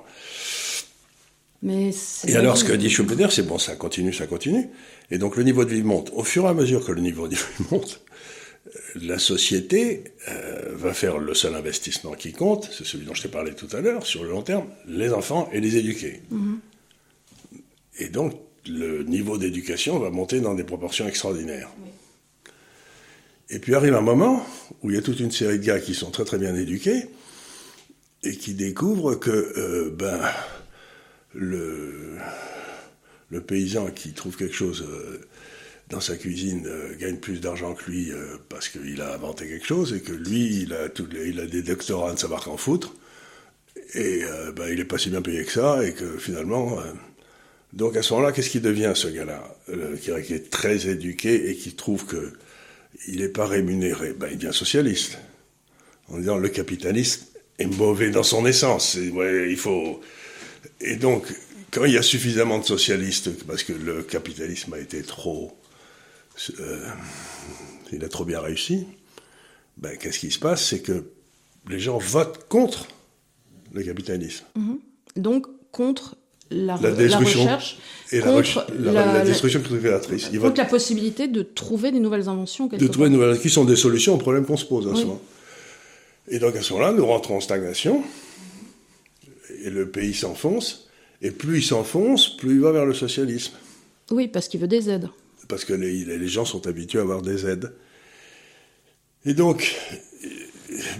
[1.64, 1.90] Mais
[2.28, 4.70] et alors, ce que dit Schumpeter, c'est bon, ça continue, ça continue.
[5.10, 6.12] Et donc, le niveau de vie monte.
[6.14, 8.00] Au fur et à mesure que le niveau de vie monte,
[8.94, 13.30] la société euh, va faire le seul investissement qui compte, c'est celui dont je t'ai
[13.30, 16.22] parlé tout à l'heure, sur le long terme, les enfants et les éduquer.
[16.30, 16.60] Mhm.
[17.98, 18.36] Et donc,
[18.68, 21.72] le niveau d'éducation va monter dans des proportions extraordinaires.
[23.52, 24.46] Et puis arrive un moment
[24.84, 27.06] où il y a toute une série de gars qui sont très très bien éduqués
[28.24, 30.20] et qui découvrent que euh, ben,
[31.34, 32.18] le,
[33.30, 35.20] le paysan qui trouve quelque chose euh,
[35.90, 38.12] dans sa cuisine euh, gagne plus d'argent que lui
[38.50, 40.88] parce qu'il a inventé quelque chose et que lui, il a,
[41.26, 42.94] il a des doctorats de savoir qu'en foutre.
[43.96, 44.22] Et
[44.56, 46.78] ben, il est pas si bien payé que ça et que finalement...
[47.74, 49.44] donc à ce moment-là, qu'est-ce qui devient ce gars-là
[50.00, 52.34] qui est très éduqué et qui trouve que
[53.08, 55.18] il n'est pas rémunéré, ben, il devient socialiste.
[56.08, 57.26] En disant le capitalisme
[57.60, 58.96] est mauvais dans son essence.
[58.96, 59.58] ouais, il.
[60.82, 61.26] Et donc,
[61.72, 65.56] quand il y a suffisamment de socialistes, parce que le capitalisme a été trop,
[66.60, 66.88] euh,
[67.92, 68.88] il a trop bien réussi,
[69.78, 70.66] ben, qu'est-ce qui se passe?
[70.66, 71.06] C'est que
[71.68, 72.88] les gens votent contre
[73.72, 74.46] le capitalisme.
[74.56, 74.80] Mhm.
[75.16, 76.18] Donc contre
[76.52, 77.78] la, recherche
[78.12, 80.30] et contre la, destruction créatrice.
[80.30, 82.68] Contre la possibilité de trouver des nouvelles inventions.
[82.68, 85.06] De trouver des nouvelles qui sont des solutions aux problèmes qu'on se pose à ce
[85.06, 85.22] moment.
[86.28, 88.04] Et donc à ce moment-là, nous rentrons en stagnation
[89.64, 90.90] et le pays s'enfonce.
[91.22, 93.54] Et plus il s'enfonce, plus il va vers le socialisme.
[94.12, 95.10] Oui, parce qu'il veut des aides.
[95.48, 97.74] Parce que les, les gens sont habitués à avoir des aides.
[99.26, 99.76] Et donc,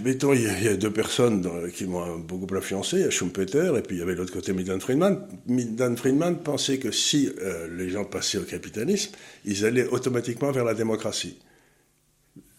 [0.04, 3.82] mettons, il y, a, deux personnes qui m'ont beaucoup influencé, il y a Schumpeter, et
[3.82, 5.26] puis il y avait l'autre côté Milton Friedman.
[5.46, 9.12] Milton Friedman pensait que si euh, les gens passaient au capitalisme,
[9.44, 11.38] ils allaient automatiquement vers la démocratie.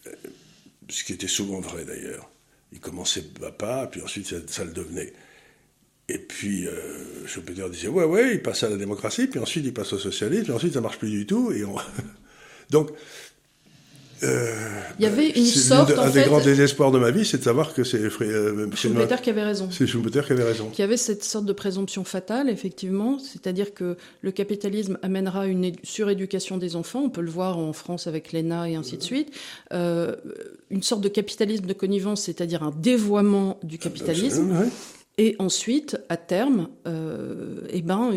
[0.06, 0.10] Euh,
[0.88, 2.30] ce qui était souvent vrai d'ailleurs.
[2.72, 5.12] Ils commençaient à pas, puis ensuite ça, le devenait.
[6.08, 9.74] Et puis, euh, Schumpeter disait, ouais, ouais, il passe à la démocratie, puis ensuite il
[9.74, 11.52] passe au socialisme, puis ensuite ça marche plus du tout.
[11.52, 11.64] Et
[12.70, 12.90] Donc,
[14.22, 14.54] euh,
[14.98, 15.92] il y avait une sorte.
[15.98, 19.30] un des grands désespoirs de ma vie, c'est de savoir que c'est euh, Schumpeter qui
[19.30, 19.68] avait raison.
[19.70, 20.68] C'est Schumpeter qui avait raison.
[20.68, 25.72] Qu'il y avait cette sorte de présomption fatale, effectivement, c'est-à-dire que le capitalisme amènera une
[25.82, 27.02] suréducation des enfants.
[27.04, 29.32] On peut le voir en France avec l'ENA et ainsi de suite.
[29.72, 30.14] Euh,
[30.70, 34.70] une sorte de capitalisme de connivence, c'est-à-dire un dévoiement du capitalisme.
[35.18, 38.10] Et ensuite, à terme, euh, eh ben,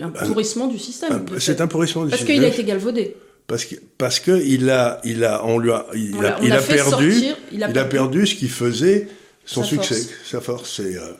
[0.00, 1.24] un pourrissement du système.
[1.38, 2.26] C'est un pourrissement du système.
[2.26, 5.72] Parce qu'il a été galvaudé parce que parce que il a il a on lui
[5.72, 7.12] a il, a, il a, perdu
[7.52, 8.26] il, a, perdu.
[8.26, 9.08] ce qui faisait
[9.44, 11.12] son succès sa force c'est euh,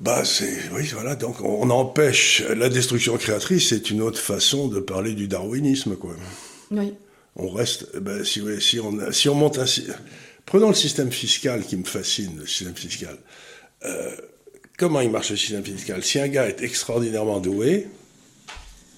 [0.00, 4.80] bah c'est oui voilà donc on empêche la destruction créatrice c'est une autre façon de
[4.80, 6.14] parler du darwinisme quoi.
[6.70, 6.94] Oui.
[7.36, 9.64] On reste ben, si si on si on monte un
[10.46, 13.16] prenons le système fiscal qui me fascine le système fiscal.
[13.84, 14.10] Euh,
[14.78, 16.02] comment il marche le système fiscal?
[16.04, 17.88] Si un gars est extraordinairement doué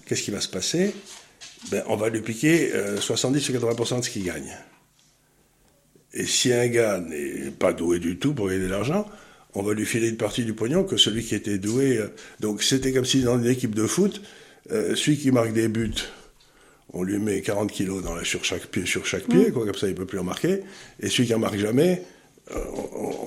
[0.07, 0.95] qu'est-ce qui va se passer?
[1.71, 4.57] Ben, on va lui piquer 70 ou 80% de ce qu'il gagne.
[6.13, 9.07] Et si un gars n'est pas doué du tout pour gagner de l'argent,
[9.55, 11.99] on va lui filer une partie du pognon que celui qui était doué.
[11.99, 12.09] Euh,
[12.41, 14.23] donc c'était comme si dans une équipe de foot,
[14.71, 15.95] euh, celui qui marque des buts,
[16.93, 19.75] on lui met 40 kilos dans la, sur chaque pied, sur chaque pied, quoi, comme
[19.75, 20.61] ça il peut plus en marquer.
[21.01, 22.03] Et celui qui en marque jamais,
[22.55, 22.59] euh,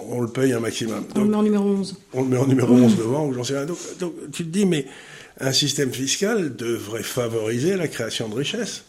[0.07, 1.05] on, le paye un maximum.
[1.15, 1.95] on le met en numéro 11.
[2.13, 3.65] On le met en numéro 11 devant, ou j'en sais rien.
[3.65, 4.85] Donc, donc tu te dis, mais
[5.39, 8.83] un système fiscal devrait favoriser la création de richesses.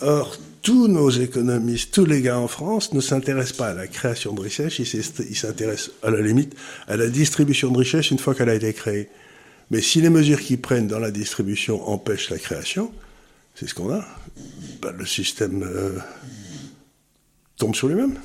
[0.00, 4.32] Or, tous nos économistes, tous les gars en France ne s'intéressent pas à la création
[4.32, 6.54] de richesses, ils s'intéressent à la limite
[6.88, 9.08] à la distribution de richesses une fois qu'elle a été créée.
[9.70, 12.92] Mais si les mesures qu'ils prennent dans la distribution empêchent la création,
[13.54, 14.04] c'est ce qu'on a,
[14.82, 15.98] bah, le système euh,
[17.56, 18.18] tombe sur lui-même.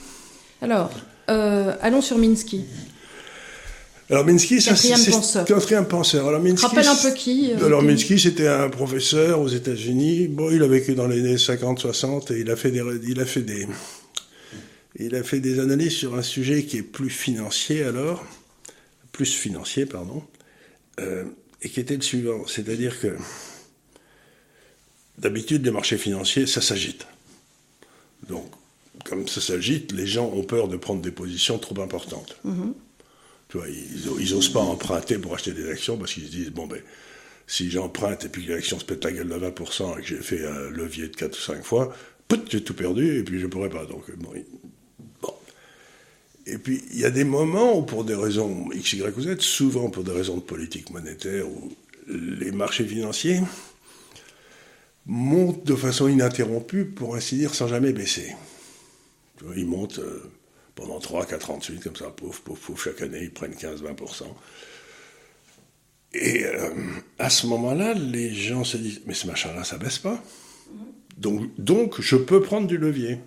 [0.62, 0.92] Alors,
[1.30, 2.66] euh, allons sur Minsky.
[4.10, 4.74] Alors Minsky, c'est
[5.46, 6.28] quatrième penseur.
[6.28, 7.52] Alors Minsky, rappelle un peu qui.
[7.52, 10.28] Euh, alors Minsky, c'était un professeur aux États-Unis.
[10.28, 13.26] Bon, il a vécu dans les années 50-60 et il a fait des, il a
[13.26, 13.68] fait des,
[14.98, 18.26] il a fait des analyses sur un sujet qui est plus financier alors,
[19.12, 20.24] plus financier pardon,
[21.00, 21.26] euh,
[21.62, 23.16] et qui était le suivant, c'est-à-dire que
[25.20, 27.06] d'habitude les marchés financiers, ça s'agite.
[28.28, 28.50] Donc,
[29.06, 32.38] comme ça s'agite, les gens ont peur de prendre des positions trop importantes.
[33.54, 36.82] Mm-hmm ils, n'osent pas emprunter pour acheter des actions parce qu'ils se disent, bon ben,
[37.48, 40.18] si j'emprunte et puis que l'action se pète la gueule de 20% et que j'ai
[40.18, 41.96] fait un levier de 4 ou 5 fois,
[42.50, 43.86] j'ai tout perdu et puis je ne pourrais pas.
[43.86, 44.34] Donc, bon,
[45.22, 45.34] bon.
[46.46, 49.40] Et puis, il y a des moments où, pour des raisons X, Y ou Z,
[49.40, 51.72] souvent pour des raisons de politique monétaire, où
[52.08, 53.40] les marchés financiers
[55.06, 58.36] montent de façon ininterrompue, pour ainsi dire, sans jamais baisser.
[59.56, 60.00] Ils montent.
[60.00, 60.32] Euh,
[60.80, 63.54] pendant 3, 4 ans de suite, comme ça, pouf, pouf, pouf, chaque année, ils prennent
[63.54, 64.24] 15-20%.
[66.14, 66.70] Et euh,
[67.20, 70.24] à ce moment-là, les gens se disent, mais ce machin-là, ça baisse pas.
[71.18, 73.20] Donc, donc, je peux prendre du levier.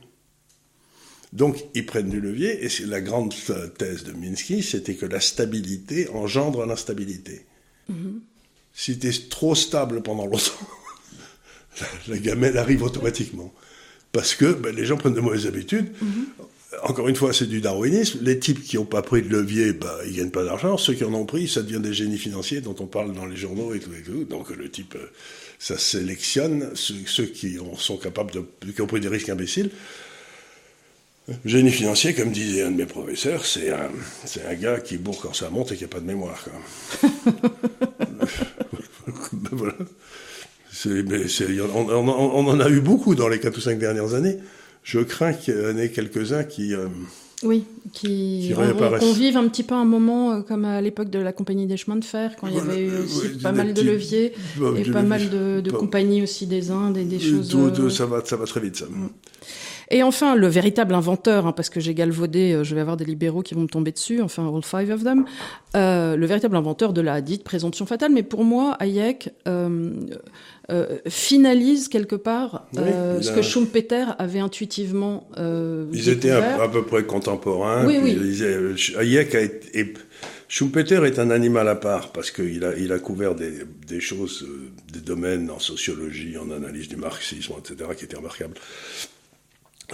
[1.33, 3.35] Donc, ils prennent du levier, et c'est la grande
[3.79, 7.47] thèse de Minsky, c'était que la stabilité engendre l'instabilité.
[8.75, 10.53] Si tu es trop stable pendant longtemps,
[12.09, 13.53] la, gamelle arrive automatiquement.
[14.13, 15.93] Parce que ben, les gens prennent de mauvaises habitudes
[16.83, 18.21] encore une fois, c'est du darwinisme.
[18.23, 20.77] Les types qui n'ont pas pris de levier, bah, ils gagnent pas d'argent.
[20.77, 23.37] Ceux qui en ont pris, ça devient des génies financiers dont on parle dans les
[23.37, 24.25] journaux et tout et tout.
[24.25, 25.11] Donc le type, euh,
[25.59, 29.71] ça sélectionne ceux, qui sont capables de, qui ont pris des risques imbéciles.
[31.45, 33.91] Génie financier, comme disait un de mes professeurs, c'est un,
[34.25, 36.45] c'est un gars qui bourre quand ça monte et qui n'a pas de mémoire.
[37.03, 37.11] ben
[39.53, 39.75] voilà.
[40.87, 44.39] Mais on, on, en a eu beaucoup dans les 4 ou 5 dernières années
[44.83, 46.89] je crains qu'il y en ait quelques-uns qui, euh,
[47.43, 51.33] Oui, qui, on, vive un petit peu un moment euh, comme à l'époque de la
[51.33, 54.33] compagnie des chemins de fer, quand il y avait eu aussi pas mal de leviers
[54.77, 57.49] et pas mal de, compagnies aussi des Indes et des choses.
[57.49, 58.87] Tout, ça va, ça va très vite ça.
[58.87, 59.09] Mm.
[59.93, 63.05] Et enfin, le véritable inventeur, hein, parce que j'ai galvaudé, euh, je vais avoir des
[63.05, 65.27] libéraux qui vont me tomber dessus, enfin, all five of them,
[65.77, 68.11] euh, le véritable inventeur de la dite présomption fatale.
[68.11, 69.91] Mais pour moi, Hayek euh,
[70.71, 75.29] euh finalise quelque part ce que Schumpeter avait intuitivement
[75.93, 77.87] Ils étaient à, peu près contemporains.
[77.87, 78.43] Oui, oui.
[78.99, 79.93] Hayek a été...
[80.49, 83.53] Schumpeter est un animal à part parce qu'il a, il a couvert des,
[83.87, 84.47] des choses,
[84.93, 88.55] des domaines en sociologie, en analyse du marxisme, etc., qui étaient remarquables.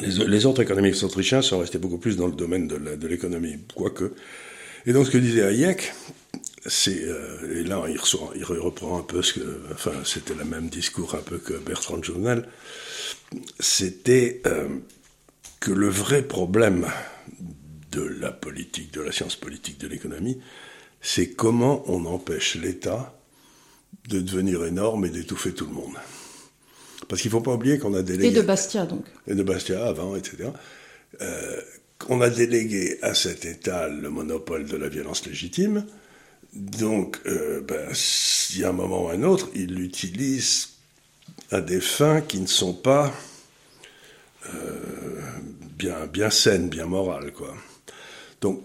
[0.00, 4.12] Les, autres économistes autrichiens sont restés beaucoup plus dans le domaine de l'économie, quoique.
[4.86, 5.92] Et donc ce que disait Hayek,
[6.66, 11.14] c'est euh, et là il, reprend un peu ce que, enfin c'était le même discours
[11.14, 12.48] un peu que Bertrand Journal,
[13.58, 14.68] c'était euh,
[15.60, 16.86] que le vrai problème
[17.92, 20.38] de la politique, de la science politique, de l'économie,
[21.00, 23.18] c'est comment on empêche l'État
[24.08, 25.96] de devenir énorme et d'étouffer tout le monde.
[27.06, 28.28] Parce qu'il ne faut pas oublier qu'on a délégué.
[28.28, 29.04] Et de Bastia, donc.
[29.26, 30.50] Et de Bastia avant, etc.
[31.20, 31.60] Euh,
[32.08, 35.86] on a délégué à cet État le monopole de la violence légitime.
[36.54, 37.92] Donc, euh, ben,
[38.56, 40.70] y a un moment ou un autre, il l'utilise
[41.50, 43.12] à des fins qui ne sont pas
[44.54, 45.20] euh,
[45.76, 47.54] bien, bien saines, bien morales, quoi.
[48.40, 48.62] Donc,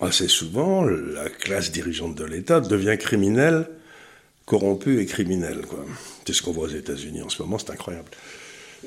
[0.00, 3.68] assez souvent, la classe dirigeante de l'État devient criminelle
[4.48, 5.62] corrompu et criminel.
[6.26, 8.08] C'est ce qu'on voit aux États-Unis en ce moment, c'est incroyable.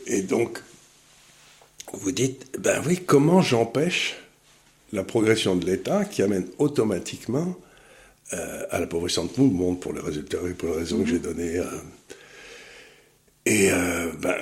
[0.07, 0.59] Et donc,
[1.93, 4.15] vous dites, ben oui, comment j'empêche
[4.91, 7.55] la progression de l'État qui amène automatiquement
[8.33, 11.09] euh, à l'appauvrissement de tout le monde pour les résultats et pour les raisons que
[11.09, 11.57] j'ai données.
[11.57, 11.65] Euh.
[13.45, 14.35] et euh, ben,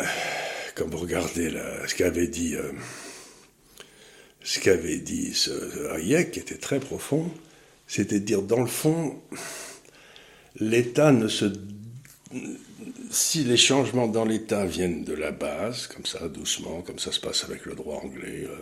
[0.75, 1.51] quand vous regardez
[1.85, 2.55] ce qu'avait dit,
[4.41, 7.29] ce qu'avait dit ce Hayek, qui était très profond,
[7.87, 9.19] c'était de dire, dans le fond,
[10.55, 11.45] l'État ne se...
[13.11, 17.19] Si les changements dans l'État viennent de la base, comme ça, doucement, comme ça se
[17.19, 18.55] passe avec le droit anglais, euh,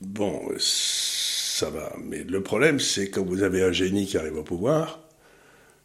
[0.00, 1.94] bon, ça va.
[2.02, 5.02] Mais le problème, c'est quand vous avez un génie qui arrive au pouvoir,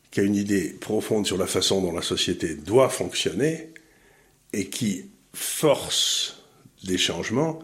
[0.09, 3.73] qui a une idée profonde sur la façon dont la société doit fonctionner,
[4.53, 6.43] et qui force
[6.83, 7.59] des changements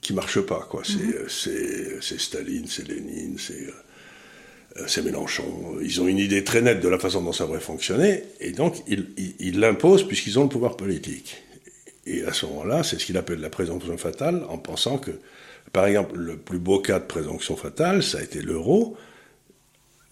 [0.00, 0.66] qui marchent pas.
[0.70, 0.82] Quoi.
[0.84, 2.00] C'est, mm-hmm.
[2.00, 3.66] c'est Staline, c'est Lénine, c'est...
[4.78, 5.76] Euh, c'est Mélenchon.
[5.82, 8.82] Ils ont une idée très nette de la façon dont ça devrait fonctionner, et donc
[8.86, 11.42] ils l'imposent puisqu'ils ont le pouvoir politique.
[12.06, 15.10] Et à ce moment-là, c'est ce qu'il appelle la présomption fatale, en pensant que,
[15.72, 18.96] par exemple, le plus beau cas de présomption fatale, ça a été l'euro,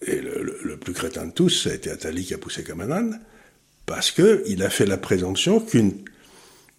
[0.05, 2.91] et le, plus crétin de tous, ça a été Attali qui a poussé comme un
[2.91, 3.21] âne,
[3.85, 5.93] parce qu'il a fait la présomption qu'une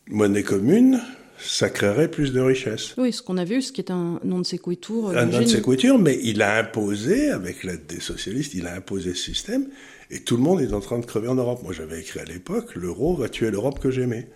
[0.08, 1.00] monnaie commune
[1.38, 2.94] ça créerait plus de richesses.
[2.98, 5.08] Oui, ce qu'on a vu, ce qui est un non de séquitur.
[5.16, 9.14] Un non de séquitur, mais il a imposé, avec l'aide des socialistes, il a imposé
[9.14, 9.68] ce système,
[10.10, 11.62] et tout le monde est en train de crever en Europe.
[11.62, 14.28] Moi, j'avais écrit à l'époque, l'euro va tuer l'Europe que j'aimais.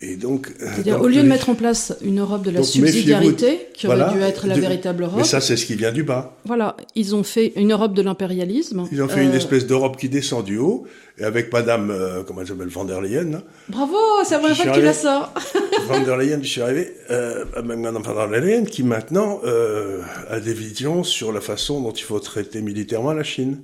[0.00, 3.68] Et donc, euh, C'est-à-dire, au lieu de mettre en place une Europe de la subsidiarité,
[3.74, 5.18] qui aurait dû être la véritable Europe.
[5.18, 6.36] Mais ça, c'est ce qui vient du bas.
[6.44, 8.84] Voilà, ils ont fait une Europe de l'impérialisme.
[8.92, 10.86] Ils ont fait une euh, espèce d'Europe qui descend du haut,
[11.18, 13.42] et avec Madame, euh, comment elle s'appelle, van der Leyen.
[13.68, 15.34] Bravo, c'est la première fois que tu la sors.
[15.88, 19.40] van der Leyen, je suis arrivé, euh, Madame van der Leyen, qui maintenant
[20.30, 23.62] a des visions sur la façon dont il faut traiter militairement la Chine.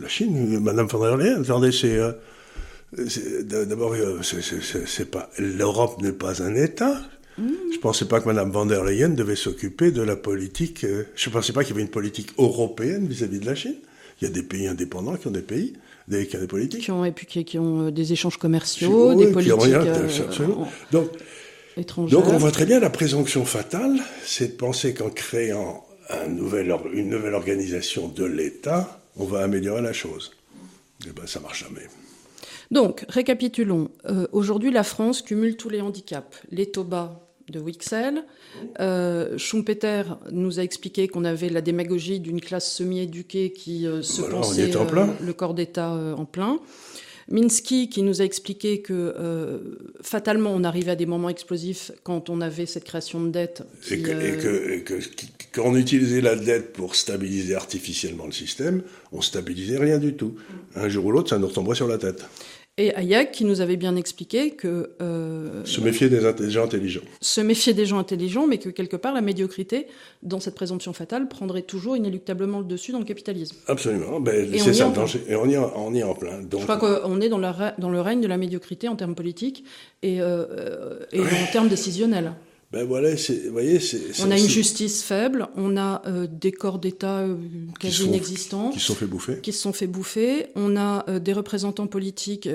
[0.00, 2.00] La Chine, Madame van der Leyen, attendez, c'est
[2.92, 7.00] D'abord, euh, c'est pas l'Europe n'est pas un État.
[7.36, 7.52] Je mm.
[7.74, 10.84] Je pensais pas que Mme van der Leyen devait s'occuper de la politique.
[10.84, 13.76] Euh, je pensais pas qu'il y avait une politique européenne vis-à-vis de la Chine.
[14.20, 15.74] Il y a des pays indépendants qui ont des pays,
[16.08, 16.82] des, qui ont des politiques.
[16.82, 19.84] Qui ont, et puis qui, ont euh, des échanges commerciaux, des politiques rien,
[20.90, 21.10] donc,
[22.08, 26.74] Donc on voit très bien la présomption fatale, c'est de penser qu'en créant un nouvel,
[26.94, 30.32] une nouvelle organisation de l'État, on va améliorer la chose.
[31.04, 31.86] Et eh ben ça marche jamais.
[32.70, 33.90] Donc, récapitulons.
[34.08, 36.42] Euh, aujourd'hui, la France cumule tous les handicaps.
[36.50, 38.24] Les taux bas de Wixel.
[38.78, 44.20] Euh, Schumpeter nous a expliqué qu'on avait la démagogie d'une classe semi-éduquée qui euh, se
[44.20, 46.58] pensait le corps d'État en plein.
[47.30, 49.14] Minsky qui nous a expliqué que
[50.00, 53.64] fatalement on arrivait à des moments explosifs quand on avait cette création de dette.
[53.90, 54.82] et, que,
[55.52, 60.36] quand on utilisait la dette pour stabiliser artificiellement le système, on stabilisait rien du tout.
[60.74, 62.24] Un jour ou l'autre, ça nous retomberait sur la tête.
[62.80, 64.90] Et Hayek qui nous avait bien expliqué que...
[65.02, 67.00] Euh, se méfier des, gens intelligents.
[67.20, 69.88] Se méfier des gens intelligents, mais que quelque part, la médiocrité,
[70.22, 73.56] dans cette présomption fatale, prendrait toujours inéluctablement le dessus dans le capitalisme.
[73.66, 74.20] Absolument.
[74.20, 75.20] Ben, c'est ça le danger.
[75.28, 76.40] Et on y, on y est en plein.
[76.40, 76.60] Donc...
[76.60, 79.64] Je crois qu'on est dans, dans, le règne de la médiocrité en termes politiques
[80.04, 82.32] et, euh, et en termes décisionnels.
[82.70, 84.22] Ben voilà, vous voyez, c'est.
[84.22, 87.36] On a une justice faible, on a euh, des corps d'État euh,
[87.80, 88.70] quasi inexistants.
[88.70, 89.38] Qui se sont fait bouffer.
[89.40, 90.48] Qui se sont fait bouffer.
[90.54, 92.48] On a euh, des représentants politiques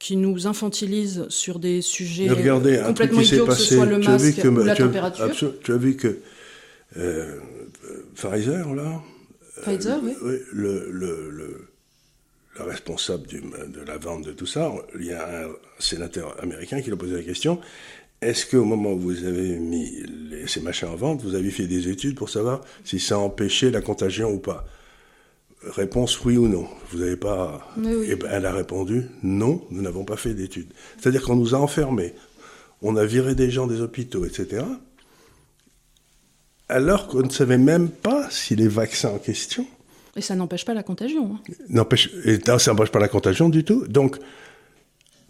[0.00, 4.48] qui nous infantilisent sur des sujets regardez, complètement idiots, que ce soit le masque que,
[4.48, 5.54] ou la température.
[5.62, 6.18] tu as vu que
[8.16, 9.00] Pfizer, là.
[9.62, 10.14] Pfizer, oui.
[10.22, 11.68] oui le, le, le,
[12.56, 15.48] responsable du, de la vente de tout ça, il y a un
[15.78, 17.60] sénateur américain qui lui a posé la question
[18.24, 19.92] est-ce qu'au moment où vous avez mis
[20.46, 23.82] ces machins en vente, vous avez fait des études pour savoir si ça empêchait la
[23.82, 24.66] contagion ou pas?
[25.62, 26.66] Réponse oui ou non.
[26.90, 27.66] Vous n'avez pas.
[27.78, 30.72] Eh ben, elle a répondu non, nous n'avons pas fait d'études.
[30.98, 32.14] C'est-à-dire qu'on nous a enfermés,
[32.82, 34.64] on a viré des gens des hôpitaux, etc.
[36.68, 39.66] Alors qu'on ne savait même pas si les vaccins en question.
[40.16, 41.34] Et ça n'empêche pas la contagion.
[41.34, 41.52] Hein.
[41.68, 43.86] N'empêche, et ça n'empêche pas la contagion du tout.
[43.86, 44.18] Donc,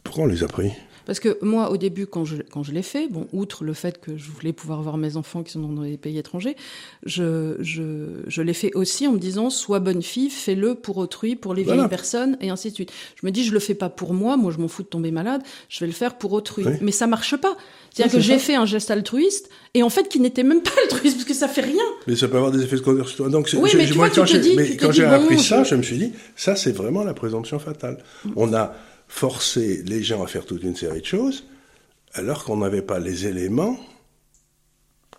[0.02, 0.72] pourquoi on les a pris?
[1.07, 4.01] Parce que moi, au début, quand je, quand je l'ai fait, bon, outre le fait
[4.01, 6.57] que je voulais pouvoir voir mes enfants qui sont dans des pays étrangers,
[7.05, 11.37] je, je, je l'ai fait aussi en me disant, sois bonne fille, fais-le pour autrui,
[11.37, 12.93] pour les vieilles personnes, et ainsi de suite.
[13.21, 15.11] Je me dis, je le fais pas pour moi, moi je m'en fous de tomber
[15.11, 16.64] malade, je vais le faire pour autrui.
[16.81, 17.57] Mais ça marche pas.
[17.93, 21.17] C'est-à-dire que j'ai fait un geste altruiste, et en fait qui n'était même pas altruiste,
[21.17, 21.85] parce que ça fait rien.
[22.07, 23.29] Mais ça peut avoir des effets secondaires sur toi.
[23.29, 26.73] Donc, oui, mais, tu vois, quand j'ai appris ça, je me suis dit, ça c'est
[26.73, 27.99] vraiment la présomption fatale.
[28.37, 28.75] On a
[29.14, 31.44] forcer les gens à faire toute une série de choses,
[32.14, 33.79] alors qu'on n'avait pas les éléments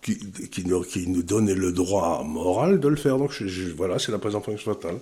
[0.02, 0.18] qui,
[0.66, 3.16] nous, qui, nous, donnaient le droit moral de le faire.
[3.16, 3.32] Donc
[3.74, 4.98] voilà, c'est la présomption fatale.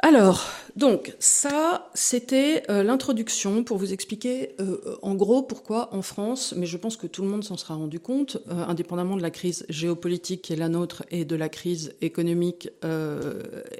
[0.00, 0.44] Alors,
[0.76, 6.66] donc ça, c'était euh, l'introduction pour vous expliquer euh, en gros pourquoi en France, mais
[6.66, 9.64] je pense que tout le monde s'en sera rendu compte, euh, indépendamment de la crise
[9.68, 12.68] géopolitique qui est la nôtre et de la crise économique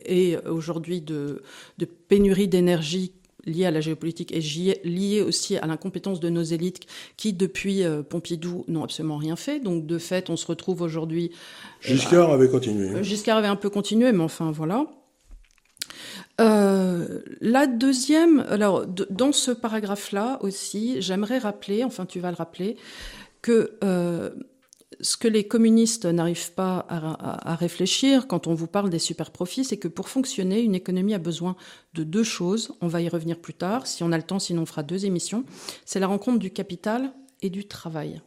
[0.07, 1.42] et aujourd'hui de,
[2.09, 3.12] pénurie d'énergie
[3.46, 4.40] liée à la géopolitique et
[4.85, 6.80] liée aussi à l'incompétence de nos élites
[7.16, 9.61] qui, depuis Pompidou, n'ont absolument rien fait.
[9.61, 11.30] Donc, de fait, on se retrouve aujourd'hui.
[11.80, 13.02] Giscard avait continué.
[13.02, 14.87] Giscard avait un peu continué, mais enfin, voilà.
[16.40, 22.76] Euh, la deuxième, alors dans ce paragraphe-là aussi, j'aimerais rappeler, enfin tu vas le rappeler,
[23.40, 24.30] que euh,
[25.00, 29.64] ce que les communistes n'arrivent pas à, réfléchir quand on vous parle des super profits,
[29.64, 31.57] c'est que pour fonctionner, une économie a besoin
[31.94, 32.72] de deux choses.
[32.80, 35.04] On va y revenir plus tard, si on a le temps, sinon on fera deux
[35.07, 35.44] émissions.
[35.85, 38.20] C'est la rencontre du capital et du travail.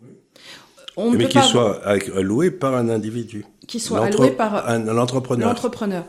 [0.95, 3.45] On Mais qu'il soit alloué par un individu.
[3.67, 5.47] Qui soit alloué par un, entrepreneur.
[5.47, 6.05] L'entrepreneur.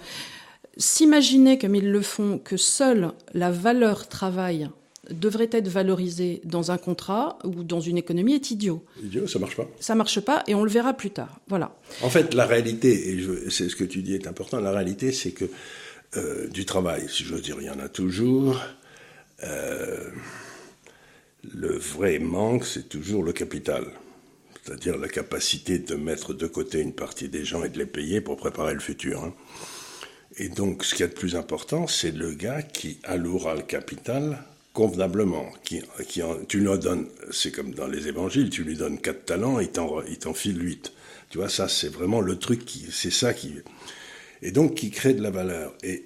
[0.77, 4.71] S'imaginer, comme ils le font, que seule la valeur travail
[5.11, 8.85] devrait être valorisée dans un contrat ou dans une économie est idiot.
[9.03, 9.69] Idiot, ça marche pas.
[9.81, 11.41] Ça marche pas et on le verra plus tard.
[11.49, 11.75] Voilà.
[12.03, 15.33] En fait, la réalité, et c'est ce que tu dis est important, la réalité c'est
[15.33, 15.47] que
[16.17, 18.61] euh, du travail, si je veux dire, il y en a toujours.
[19.45, 20.11] Euh,
[21.55, 23.85] le vrai manque, c'est toujours le capital.
[24.65, 28.21] C'est-à-dire la capacité de mettre de côté une partie des gens et de les payer
[28.21, 29.23] pour préparer le futur.
[29.25, 29.35] Hein.
[30.37, 34.45] Et donc, ce qui est de plus important, c'est le gars qui allouera le capital
[34.79, 35.51] convenablement.
[35.65, 39.59] Qui, qui tu lui donnes, c'est comme dans les évangiles, tu lui donnes quatre talents,
[39.59, 40.93] il t'en, il t'en file huit.
[41.31, 43.55] Tu vois, ça, c'est vraiment le truc qui, c'est ça qui,
[44.41, 45.75] et donc qui crée de la valeur.
[45.83, 46.05] Et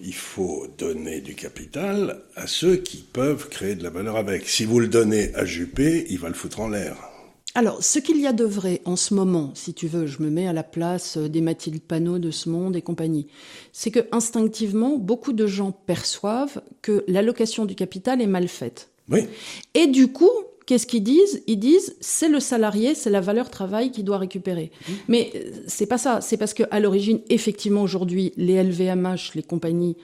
[0.00, 4.48] il faut donner du capital à ceux qui peuvent créer de la valeur avec.
[4.48, 7.11] Si vous le donnez à Juppé, il va le foutre en l'air.
[7.54, 10.30] Alors, ce qu'il y a de vrai en ce moment, si tu veux, je me
[10.30, 13.26] mets à la place euh, des Mathilde Panot de ce monde et compagnie,
[13.72, 18.88] c'est que instinctivement, beaucoup de gens perçoivent que l'allocation du capital est mal faite.
[19.10, 19.26] Oui.
[19.74, 20.30] Et du coup,
[20.64, 21.42] qu'est-ce qu'ils disent?
[21.46, 24.70] Ils disent c'est le salarié, c'est la valeur travail qui doit récupérer.
[24.88, 24.92] Mmh.
[25.08, 26.22] Mais euh, c'est pas ça.
[26.22, 29.96] C'est parce que à l'origine, effectivement, aujourd'hui, les LVMH, les compagnies,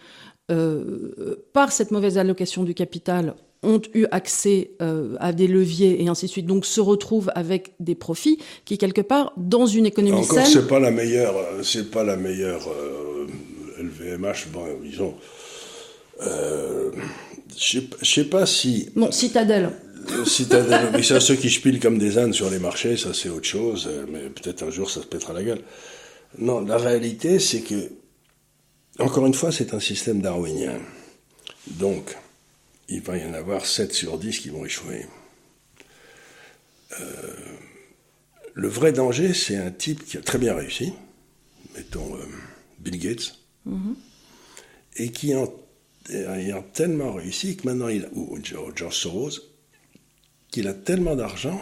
[0.50, 6.08] euh, par cette mauvaise allocation du capital, ont eu accès euh, à des leviers et
[6.08, 10.18] ainsi de suite, donc se retrouvent avec des profits qui quelque part dans une économie
[10.18, 12.68] Encore, c'est pas la meilleure, euh, c'est pas la meilleure
[13.80, 14.26] LVMH.
[14.26, 15.14] Euh, bon, disons,
[16.22, 16.90] euh,
[17.56, 18.90] je sais pas si.
[18.94, 19.70] Bon, Citadelle.
[20.24, 23.46] Citadelle, mais ça, ceux qui spilent comme des ânes sur les marchés, ça c'est autre
[23.46, 25.60] chose, mais peut-être un jour ça se pètera la gueule.
[26.38, 27.90] Non, la réalité c'est que,
[29.00, 30.78] encore une fois, c'est un système darwinien.
[31.66, 32.16] Donc,
[32.88, 35.06] il va y en avoir 7 sur 10 qui vont échouer.
[37.00, 37.04] Euh,
[38.54, 40.92] le vrai danger, c'est un type qui a très bien réussi,
[41.76, 42.24] mettons euh,
[42.78, 43.94] Bill Gates, mm-hmm.
[44.96, 45.46] et qui a
[46.10, 49.38] ayant tellement réussi que maintenant, il a, ou George Soros,
[50.50, 51.60] qu'il a tellement d'argent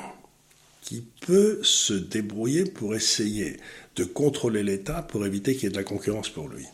[0.82, 3.56] qu'il peut se débrouiller pour essayer
[3.96, 6.64] de contrôler l'État pour éviter qu'il y ait de la concurrence pour lui.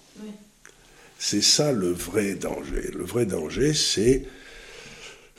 [1.18, 2.90] C'est ça le vrai danger.
[2.92, 4.26] Le vrai danger, c'est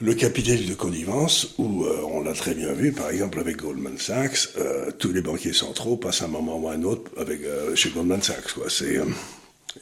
[0.03, 3.97] le capitalisme de connivence, où euh, on l'a très bien vu, par exemple avec Goldman
[3.97, 7.89] Sachs, euh, tous les banquiers centraux passent un moment ou un autre avec, euh, chez
[7.89, 8.51] Goldman Sachs.
[8.53, 8.67] Quoi.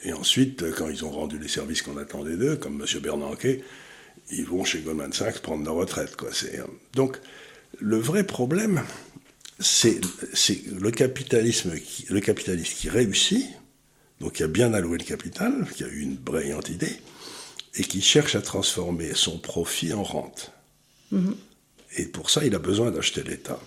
[0.04, 3.00] Et ensuite, quand ils ont rendu les services qu'on attendait d'eux, comme M.
[3.00, 3.48] Bernanke,
[4.30, 6.14] ils vont chez Goldman Sachs prendre leur retraite.
[6.14, 6.28] Quoi.
[6.94, 7.18] Donc,
[7.80, 8.82] le vrai problème,
[9.58, 10.00] c'est,
[10.70, 13.46] le capitalisme, qui, le capitalisme qui réussit,
[14.20, 16.96] donc qui a bien alloué le capital, qui a eu une brillante idée,
[17.74, 20.52] et qui cherche à transformer son profit en rente.
[21.10, 21.36] Mhm.
[21.96, 23.60] Et pour ça, il a besoin d'acheter l'État.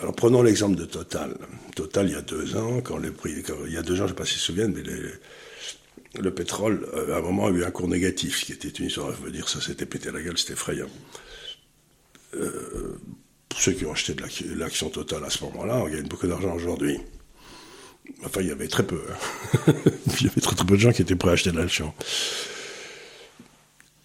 [0.00, 1.36] Alors prenons l'exemple de Total.
[1.76, 3.34] Total, il y a deux ans, quand les prix,
[3.66, 4.82] il y a deux ans, je ne sais pas s'ils se souviennent, mais
[6.20, 9.14] le pétrole, euh, à un moment, a eu un cours négatif, qui était une histoire,
[9.14, 10.88] je veux dire, ça s'était pété la gueule, c'était effrayant.
[12.34, 12.98] Euh,
[13.48, 16.54] pour ceux qui ont acheté de l'action Total à ce moment-là, on gagne beaucoup d'argent
[16.54, 16.98] aujourd'hui.
[18.24, 19.02] Enfin, il y avait très peu.
[19.10, 19.72] Hein.
[20.20, 21.92] il y avait très, peu de gens qui étaient prêts à acheter de l'action.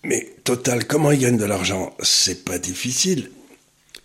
[0.04, 1.96] Mais Total, comment ils gagnent de l'argent?
[2.02, 3.32] C'est pas difficile.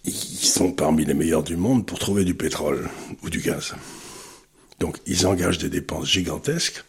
[0.06, 2.88] Ils sont parmi les meilleurs du monde pour trouver du pétrole
[3.22, 3.74] ou du gaz.
[4.78, 6.82] Donc, ils engagent des dépenses gigantesques.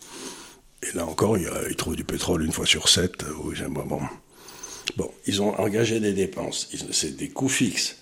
[0.81, 3.25] Et là encore, ils trouvent du pétrole une fois sur sept.
[3.25, 3.99] Bon.
[4.95, 6.69] bon, ils ont engagé des dépenses.
[6.91, 7.97] C'est des coûts fixes.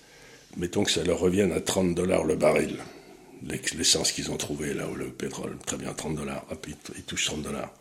[0.55, 2.78] Mettons que ça leur revienne à 30 dollars le baril
[3.47, 7.25] l'essence qu'ils ont trouvé là, ou le pétrole, très bien, 30 dollars, hop, ils, touchent
[7.25, 7.73] 30 dollars.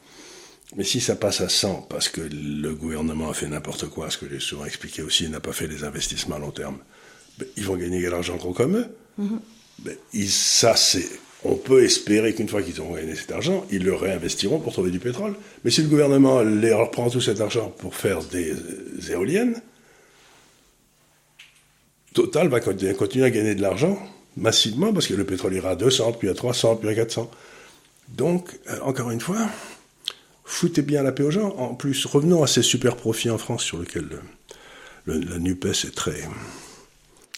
[0.76, 4.18] Mais si ça passe à 100, parce que le gouvernement a fait n'importe quoi, ce
[4.18, 6.78] que j'ai souvent expliqué aussi, il n'a pas fait des investissements à long terme,
[7.38, 8.86] ben, ils vont gagner l'argent gros comme eux.
[9.20, 9.38] Mm-hmm.
[9.80, 9.96] Ben,
[10.26, 11.08] ça, c'est,
[11.44, 14.90] on peut espérer qu'une fois qu'ils auront gagné cet argent, ils le réinvestiront pour trouver
[14.90, 15.34] du pétrole.
[15.64, 19.62] Mais si le gouvernement leur prend tout cet argent pour faire des, des éoliennes,
[22.14, 23.96] Total va continuer à gagner de l'argent
[24.38, 27.30] massivement parce que le pétrole ira à 200, puis à 300, puis à 400.
[28.08, 29.48] Donc, euh, encore une fois,
[30.44, 31.54] foutez bien la paix aux gens.
[31.56, 34.08] En plus, revenons à ces super profits en France sur lesquels
[35.06, 36.28] la NUPES est très...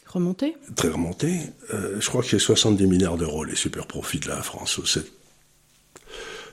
[0.06, 0.56] Remonté?
[0.74, 1.38] Très remonté.
[1.72, 5.12] Euh, je crois que c'est 70 milliards d'euros les super profits de la France cette,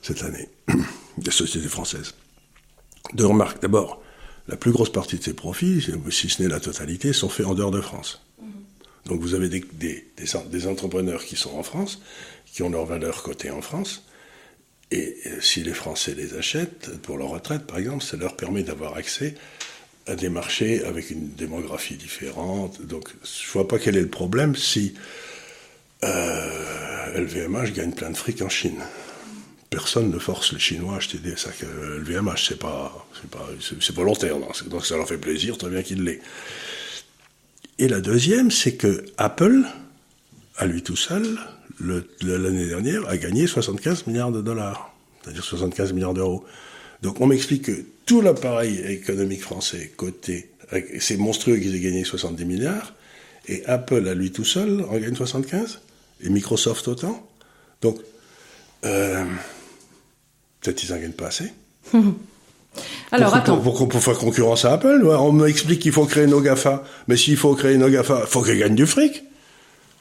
[0.04, 0.48] cette année,
[1.18, 2.14] des sociétés françaises.
[3.14, 3.60] Deux remarques.
[3.62, 4.02] D'abord,
[4.48, 7.56] la plus grosse partie de ces profits, si ce n'est la totalité, sont faits en
[7.56, 8.22] dehors de France.
[9.08, 12.02] Donc vous avez des, entrepreneurs qui sont en France,
[12.46, 14.06] qui ont leur valeur cotée en France,
[14.92, 18.64] et euh, si les Français les achètent pour leur retraite, par exemple, ça leur permet
[18.64, 19.36] d'avoir accès
[20.06, 22.82] à des marchés avec une démographie différente.
[22.82, 24.94] Donc je vois pas quel est le problème si
[26.04, 28.80] euh, LVMH gagne plein de fric en Chine.
[29.70, 33.08] Personne ne force les Chinois à acheter des sacs LVMH, c'est pas,
[33.60, 34.38] c'est volontaire,
[34.68, 36.22] donc ça leur fait plaisir, très bien qu'il l'ait.
[37.80, 39.64] Et la deuxième, c'est que Apple,
[40.58, 41.40] à lui tout seul,
[41.80, 46.44] l'année dernière, a gagné 75 milliards de dollars, c'est-à-dire 75 milliards d'euros.
[47.04, 50.50] Donc on m'explique que tout l'appareil économique français côté,
[51.00, 52.94] c'est monstrueux qu'ils aient gagné 70 milliards,
[53.48, 55.82] et Apple à lui tout seul en gagne 75,
[56.24, 57.30] et Microsoft autant.
[57.82, 58.00] Donc,
[58.86, 59.24] euh,
[60.62, 61.52] peut-être qu'ils n'en gagnent pas assez.
[63.12, 63.58] Alors pour, attends.
[63.58, 66.84] Pour, pour, faire concurrence à Apple, on m'explique qu'il faut créer nos GAFA.
[67.08, 69.24] Mais s'il faut créer nos GAFA, il faut qu'ils gagnent du fric.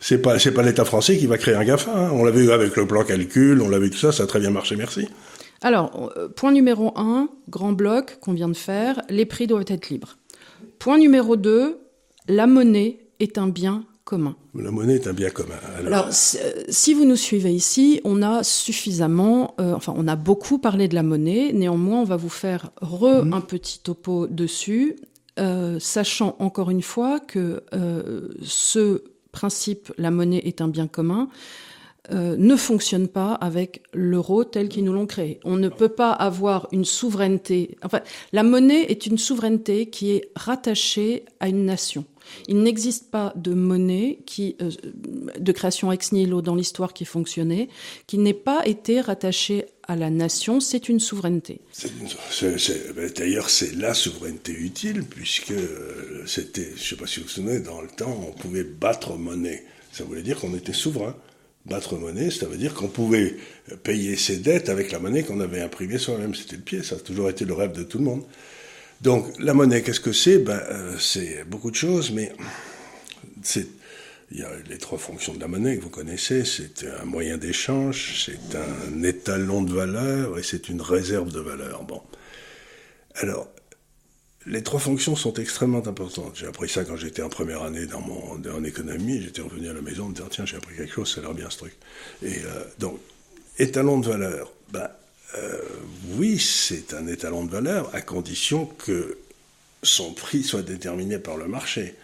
[0.01, 1.91] C'est pas, c'est pas l'État français qui va créer un GAFA.
[1.91, 2.11] Hein.
[2.13, 4.51] On l'avait vu avec le plan calcul, on l'avait tout ça, ça a très bien
[4.51, 5.09] marché, merci.
[5.63, 9.89] Alors, euh, point numéro un, grand bloc qu'on vient de faire, les prix doivent être
[9.89, 10.17] libres.
[10.79, 11.79] Point numéro deux,
[12.29, 14.37] la monnaie est un bien commun.
[14.55, 15.57] La monnaie est un bien commun.
[15.85, 16.11] Alors, euh,
[16.69, 20.95] si vous nous suivez ici, on a suffisamment, euh, enfin, on a beaucoup parlé de
[20.95, 21.53] la monnaie.
[21.53, 23.33] Néanmoins, on va vous faire re mhm.
[23.35, 24.97] un petit topo dessus,
[25.41, 27.65] euh, sachant encore une fois que
[28.43, 29.03] ce
[29.33, 31.29] principe, la monnaie est un bien commun,
[32.11, 35.41] ne fonctionne pas avec l'euro tel qu'ils nous l'ont créé.
[35.45, 37.77] On ne peut pas avoir une souveraineté.
[37.83, 38.01] Enfin,
[38.33, 42.05] la monnaie est une souveraineté qui est rattachée à une nation.
[42.49, 44.71] Il n'existe pas de monnaie qui, euh,
[45.39, 47.69] de création ex nihilo dans l'histoire qui fonctionnait,
[48.07, 50.61] qui n'ait pas été rattachée à la nation.
[50.61, 51.61] C'est une souveraineté.
[52.97, 57.27] Ben, d'ailleurs, c'est la souveraineté utile, puisque euh, c'était, je ne sais pas si vous
[57.27, 59.65] vous souvenez, dans le temps, on pouvait battre monnaie.
[59.93, 61.15] Ça voulait dire qu'on était souverain.
[61.67, 63.37] Battre monnaie, ça veut dire qu'on pouvait
[63.83, 66.35] payer ses dettes avec la monnaie qu'on avait imprimée soi-même.
[66.35, 68.23] C'était le pied, ça a toujours été le rêve de tout le monde.
[69.03, 70.39] Donc la monnaie, qu'est-ce que c'est?
[70.39, 72.33] Ben, euh, C'est beaucoup de choses, mais
[73.43, 73.67] c'est
[74.33, 76.45] il y a les trois fonctions de la monnaie que vous connaissez.
[76.45, 81.85] C'est un moyen d'échange, c'est un étalon de valeur et c'est une réserve de valeur.
[81.85, 82.03] Bon.
[83.15, 83.49] Alors,
[84.47, 86.37] les trois fonctions sont extrêmement importantes.
[86.37, 89.21] J'ai appris ça quand j'étais en première année dans mon en économie.
[89.21, 91.25] J'étais revenu à la maison en me disant tiens j'ai appris quelque chose, ça a
[91.25, 91.75] l'air bien ce truc.
[92.23, 93.01] Et euh, donc
[93.59, 94.53] étalon de valeur.
[94.71, 94.89] Ben,
[95.37, 95.59] euh,
[96.17, 99.19] oui, c'est un étalon de valeur à condition que
[99.83, 101.95] son prix soit déterminé par le marché.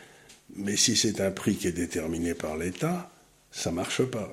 [0.57, 3.11] Mais si c'est un prix qui est déterminé par l'État,
[3.53, 4.31] ça ne marche pas.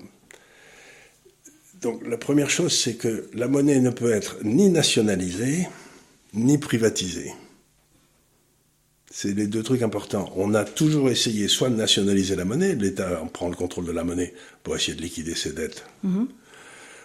[1.81, 5.67] Donc la première chose, c'est que la monnaie ne peut être ni nationalisée,
[6.33, 7.31] ni privatisée.
[9.11, 10.31] C'est les deux trucs importants.
[10.35, 14.03] On a toujours essayé soit de nationaliser la monnaie, l'État prend le contrôle de la
[14.03, 14.33] monnaie
[14.63, 16.27] pour essayer de liquider ses dettes, mhm.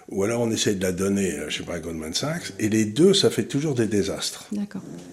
[0.08, 2.68] ou alors on essaye de la donner, euh, je sais pas, à Goldman Sachs, et
[2.68, 4.50] les deux, ça fait toujours des désastres.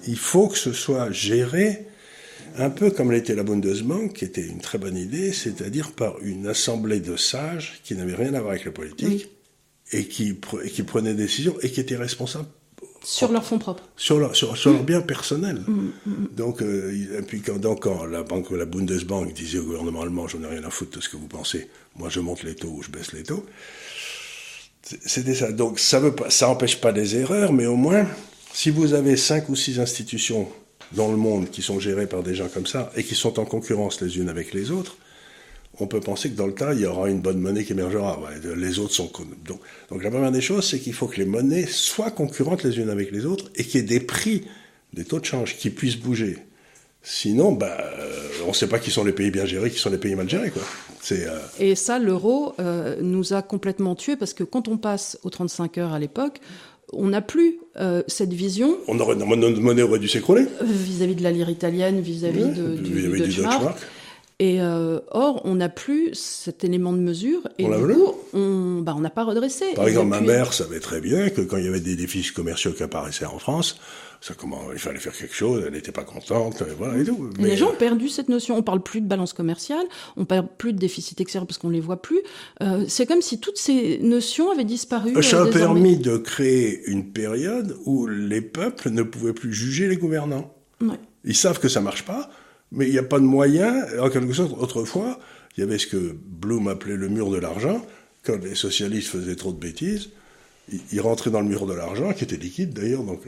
[0.07, 1.87] Il faut que ce soit géré
[2.57, 6.47] un peu comme l'était la Bundesbank, qui était une très bonne idée, c'est-à-dire par une
[6.47, 9.29] assemblée de sages qui n'avaient rien à voir avec la politique
[9.93, 10.37] et, qui,
[10.73, 12.49] qui prenaient des décisions et qui étaient responsables
[13.03, 13.83] sur leurs fonds propres.
[13.97, 15.63] Sur leur, sur, leur bien personnel.
[15.67, 16.27] Mm, mm, mm.
[16.35, 20.27] Donc, euh, et puis quand, donc, quand la, banque, la Bundesbank disait au gouvernement allemand,
[20.27, 22.69] j'en ai rien à foutre de ce que vous pensez, moi je monte les taux
[22.69, 23.45] ou je baisse les taux,
[24.83, 25.51] c'était ça.
[25.51, 28.05] Donc ça veut pas, ça empêche pas les erreurs, mais au moins,
[28.53, 30.47] si vous avez cinq ou six institutions
[30.93, 33.45] dans le monde qui sont gérées par des gens comme ça et qui sont en
[33.45, 34.97] concurrence les unes avec les autres,
[35.81, 38.19] on peut penser que dans le temps, il y aura une bonne monnaie qui émergera.
[38.55, 39.11] les autres sont...
[39.45, 39.59] Donc,
[39.89, 42.89] donc la première des choses, c'est qu'il faut que les monnaies soient concurrentes les unes
[42.89, 44.43] avec les autres et qu'il y ait des prix,
[44.93, 46.37] des taux de change qui puissent bouger.
[47.03, 49.89] Sinon, bah, euh, on ne sait pas qui sont les pays bien gérés, qui sont
[49.89, 50.51] les pays mal gérés.
[50.51, 50.61] Quoi.
[51.11, 55.31] Euh, et ça, l'euro euh, nous a complètement tués parce que quand on passe aux
[55.31, 56.39] 35 heures à l'époque,
[56.93, 57.57] on n'a plus
[58.07, 58.77] cette vision.
[58.87, 60.45] On aurait, notre monnaie aurait dû s'écrouler.
[60.61, 63.77] vis-à-vis de la lire italienne, vis-à-vis de, du, du, du Deutschmark.
[64.41, 68.95] Et euh, or, on n'a plus cet élément de mesure et du coup, on bah,
[68.99, 69.65] n'a pas redressé.
[69.75, 72.71] Par exemple, ma mère savait très bien que quand il y avait des déficits commerciaux
[72.71, 73.79] qui apparaissaient en France,
[74.19, 77.29] ça, comment, il fallait faire quelque chose, elle n'était pas contente, voilà et tout.
[77.37, 77.49] Mais...
[77.49, 78.57] Les gens ont perdu cette notion.
[78.57, 79.85] On parle plus de balance commerciale,
[80.17, 82.21] on parle plus de déficit extérieur parce qu'on les voit plus.
[82.63, 85.21] Euh, c'est comme si toutes ces notions avaient disparu.
[85.21, 89.87] Ça a euh, permis de créer une période où les peuples ne pouvaient plus juger
[89.87, 90.51] les gouvernants.
[90.81, 90.99] Ouais.
[91.25, 92.31] Ils savent que ça marche pas,
[92.71, 93.85] mais il n'y a pas de moyen.
[93.99, 95.19] En quelque sorte, autrefois,
[95.57, 97.85] il y avait ce que Bloom appelait le mur de l'argent.
[98.23, 100.09] Quand les socialistes faisaient trop de bêtises,
[100.91, 103.03] ils rentraient dans le mur de l'argent, qui était liquide d'ailleurs.
[103.03, 103.21] Donc,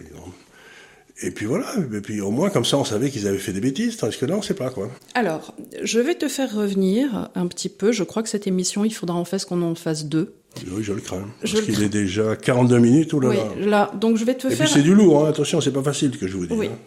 [1.21, 3.61] et puis voilà, et puis au moins comme ça on savait qu'ils avaient fait des
[3.61, 4.89] bêtises, tandis que là on ne sait pas quoi.
[5.13, 7.91] Alors, je vais te faire revenir un petit peu.
[7.91, 10.33] Je crois que cette émission, il faudra en faire qu'on en fasse deux.
[10.71, 11.27] Oui, je le crains.
[11.41, 13.29] Parce qu'il est déjà 42 minutes ou là.
[13.29, 13.91] Oui, là.
[13.99, 14.65] Donc je vais te et faire.
[14.65, 15.29] puis c'est du lourd, hein.
[15.29, 16.53] attention, c'est pas facile que je vous dis.
[16.53, 16.67] Oui.
[16.67, 16.77] Hein.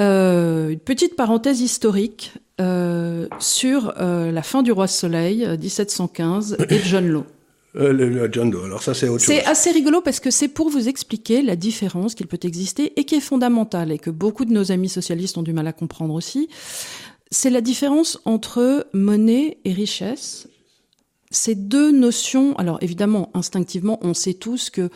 [0.00, 6.78] Euh, une petite parenthèse historique euh, sur euh, la fin du roi Soleil, 1715, et
[6.78, 7.24] John Law.
[8.32, 9.34] John Law, alors ça c'est autre chose.
[9.34, 13.04] C'est assez rigolo parce que c'est pour vous expliquer la différence qu'il peut exister et
[13.04, 16.14] qui est fondamentale et que beaucoup de nos amis socialistes ont du mal à comprendre
[16.14, 16.48] aussi.
[17.30, 20.48] C'est la différence entre monnaie et richesse.
[21.30, 24.90] Ces deux notions, alors évidemment, instinctivement, on sait tous que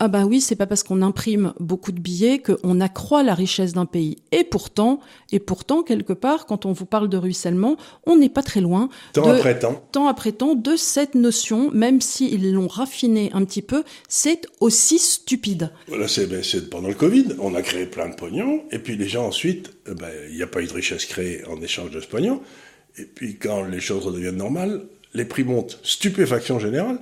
[0.00, 3.74] ah ben oui, c'est pas parce qu'on imprime beaucoup de billets qu'on accroît la richesse
[3.74, 4.16] d'un pays.
[4.32, 4.98] Et pourtant,
[5.30, 8.88] et pourtant, quelque part, quand on vous parle de ruissellement, on n'est pas très loin.
[9.12, 9.84] Temps après temps.
[9.92, 14.98] Temps après temps, de cette notion, même s'ils l'ont raffinée un petit peu, c'est aussi
[14.98, 15.70] stupide.
[15.86, 19.08] Voilà, c'est ben, pendant le Covid, on a créé plein de pognon, et puis les
[19.08, 22.00] gens ensuite, euh, ben, il n'y a pas eu de richesse créée en échange de
[22.00, 22.40] ce pognon.
[22.98, 24.82] Et puis quand les choses redeviennent normales,
[25.14, 25.78] les prix montent.
[25.84, 26.98] Stupéfaction générale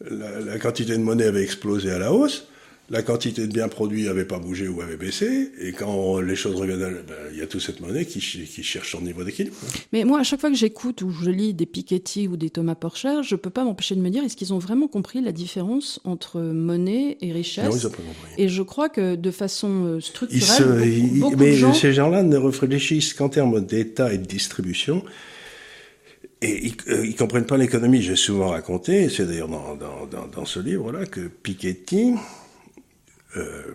[0.00, 2.46] la, quantité de monnaie avait explosé à la hausse,
[2.90, 6.56] la quantité de biens produits n'avait pas bougé ou avait baissé, et quand les choses
[6.56, 9.54] reviennent, ben, il y a toute cette monnaie qui, cherche son niveau d'équilibre.
[9.92, 12.76] Mais moi, à chaque fois que j'écoute ou je lis des Piketty ou des Thomas
[12.76, 15.32] Porcher, je ne peux pas m'empêcher de me dire, est-ce qu'ils ont vraiment compris la
[15.32, 17.66] différence entre monnaie et richesse?
[17.66, 18.42] Non, ils ont pas compris.
[18.42, 20.80] Et je crois que de façon euh, structurelle,
[21.36, 25.04] mais ces gens-là ne réfléchissent qu'en termes d'État et de distribution,
[26.40, 28.02] et ils, euh, comprennent pas l'économie.
[28.02, 32.14] J'ai souvent raconté, c'est d'ailleurs dans, dans, dans, dans, ce livre-là, que Piketty,
[33.36, 33.72] euh,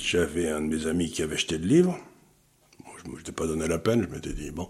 [0.00, 1.98] j'avais un de mes amis qui avait acheté le livre.
[3.04, 4.68] je ne m'étais pas donné la peine, je m'étais dit, bon.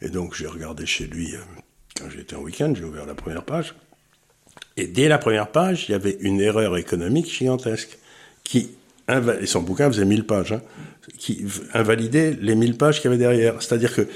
[0.00, 1.40] Et donc j'ai regardé chez lui, euh,
[1.98, 3.74] quand j'étais en week-end, j'ai ouvert la première page.
[4.76, 7.98] Et dès la première page, il y avait une erreur économique gigantesque
[8.44, 8.70] qui
[9.08, 10.62] et son bouquin faisait 1000 pages, hein,
[11.16, 13.62] qui invalidait les 1000 pages qu'il y avait derrière.
[13.62, 14.08] C'est-à-dire que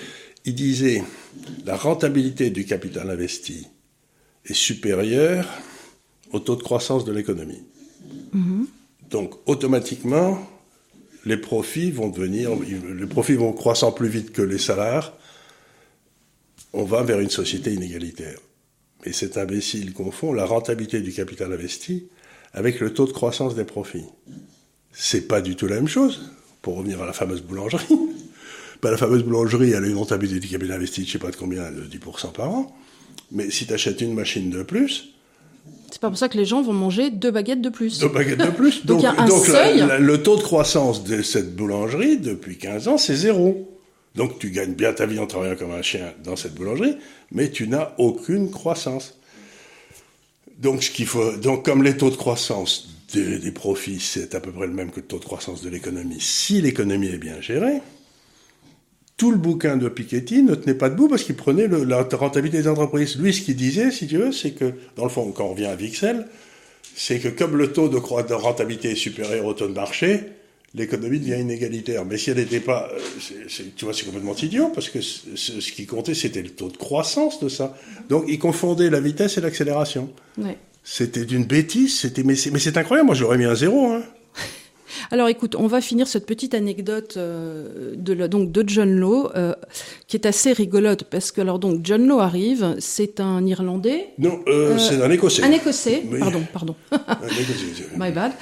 [0.45, 1.03] il disait
[1.65, 3.67] la rentabilité du capital investi
[4.47, 5.47] est supérieure
[6.33, 7.63] au taux de croissance de l'économie.
[8.35, 8.67] Mm-hmm.
[9.11, 10.39] Donc automatiquement,
[11.27, 15.13] les profits vont devenir, les profits vont croissant plus vite que les salaires.
[16.73, 18.39] On va vers une société inégalitaire.
[19.05, 22.09] Mais cet imbécile confond la rentabilité du capital investi
[22.53, 24.07] avec le taux de croissance des profits.
[24.93, 26.33] C'est pas du tout la même chose.
[26.63, 27.87] Pour revenir à la fameuse boulangerie,
[28.83, 31.37] bah, la fameuse boulangerie, elle a une rentabilité qui capital investi, je sais pas de
[31.37, 32.75] combien, de 10% par an.
[33.33, 35.13] Mais si tu achètes une machine de plus,
[35.91, 37.99] C'est pas pour ça que les gens vont manger deux baguettes de plus.
[37.99, 38.85] Deux baguettes de plus.
[38.87, 39.85] Donc, il y a un seuil.
[39.99, 43.67] le taux de croissance de cette boulangerie depuis 15 ans, c'est zéro.
[44.17, 46.97] Donc tu gagnes bien ta vie en travaillant comme un chien dans cette boulangerie,
[47.31, 49.17] mais tu n'as aucune croissance.
[50.59, 54.41] Donc, ce qu'il faut, donc comme les taux de croissance des, des profits, c'est à
[54.41, 57.41] peu près le même que le taux de croissance de l'économie, si l'économie est bien
[57.41, 57.81] gérée,
[59.21, 62.63] tout le bouquin de Piketty ne tenait pas debout parce qu'il prenait le, la rentabilité
[62.63, 63.19] des entreprises.
[63.19, 65.67] Lui, ce qu'il disait, si tu veux, c'est que, dans le fond, quand on revient
[65.67, 66.27] à Vixel,
[66.97, 70.21] c'est que comme le taux de, de rentabilité est supérieur au taux de marché,
[70.75, 72.07] l'économie devient inégalitaire.
[72.07, 73.47] Mais si elle n'était pas, euh,
[73.77, 77.41] tu vois, c'est complètement idiot parce que ce qui comptait, c'était le taux de croissance
[77.41, 77.77] de ça.
[78.09, 80.09] Donc, il confondait la vitesse et l'accélération.
[80.39, 80.57] Ouais.
[80.83, 81.99] C'était d'une bêtise.
[81.99, 83.09] C'était, mais c'est incroyable.
[83.09, 83.93] Moi, j'aurais mis un zéro.
[83.93, 84.03] Hein.
[85.13, 89.55] Alors écoute, on va finir cette petite anecdote euh, de, donc, de John Law, euh,
[90.07, 94.11] qui est assez rigolote, parce que alors donc John Law arrive, c'est un Irlandais.
[94.19, 95.43] Non, euh, c'est un Écossais.
[95.43, 96.77] Un Écossais, pardon, pardon.
[96.93, 97.87] un Écossais.
[97.99, 98.33] My bad.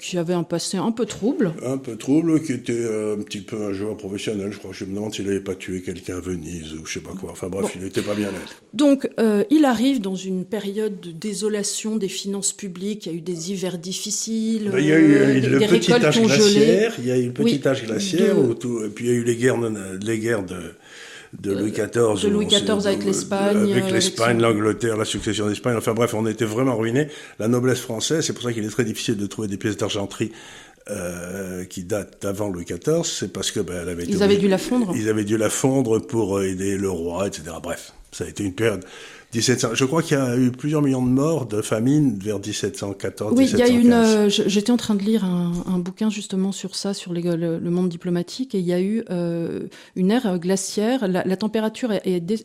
[0.00, 1.52] qui avait un passé un peu trouble.
[1.64, 4.72] Un peu trouble, qui était un petit peu un joueur professionnel, je crois.
[4.72, 7.30] Je me demande s'il n'avait pas tué quelqu'un à Venise ou je sais pas quoi.
[7.30, 8.56] Enfin bref, il n'était pas bien net.
[8.74, 9.08] Donc
[9.50, 13.06] il arrive dans une période de désolation des finances publiques.
[13.06, 14.70] Il y a eu des hivers difficiles.
[14.72, 17.66] Ben, il y a eu le petit âge glaciaire, il y a eu le petit
[17.66, 19.58] âge glaciaire, et puis il y a eu les guerres,
[20.00, 20.74] les guerres de,
[21.38, 22.22] de Louis XIV.
[22.22, 23.72] De Louis XIV avec l'Espagne.
[23.72, 25.76] Avec euh, l'Espagne, l'Angleterre, la succession d'Espagne.
[25.76, 27.08] Enfin bref, on était vraiment ruinés.
[27.38, 30.32] La noblesse française, c'est pour ça qu'il est très difficile de trouver des pièces d'argenterie
[30.90, 33.04] euh, qui datent d'avant Louis XIV.
[33.04, 34.92] C'est parce que ben, elle avait ils avaient dû la fondre.
[34.94, 37.44] Ils avaient dû la fondre pour aider le roi, etc.
[37.62, 38.84] Bref, ça a été une période.
[39.34, 43.32] 1700, je crois qu'il y a eu plusieurs millions de morts de famine vers 1714.
[43.34, 43.92] Oui, il y a une.
[43.92, 47.58] Euh, j'étais en train de lire un, un, bouquin justement sur ça, sur les, le,
[47.58, 51.08] le, monde diplomatique, et il y a eu euh, une ère glaciaire.
[51.08, 51.90] La, la température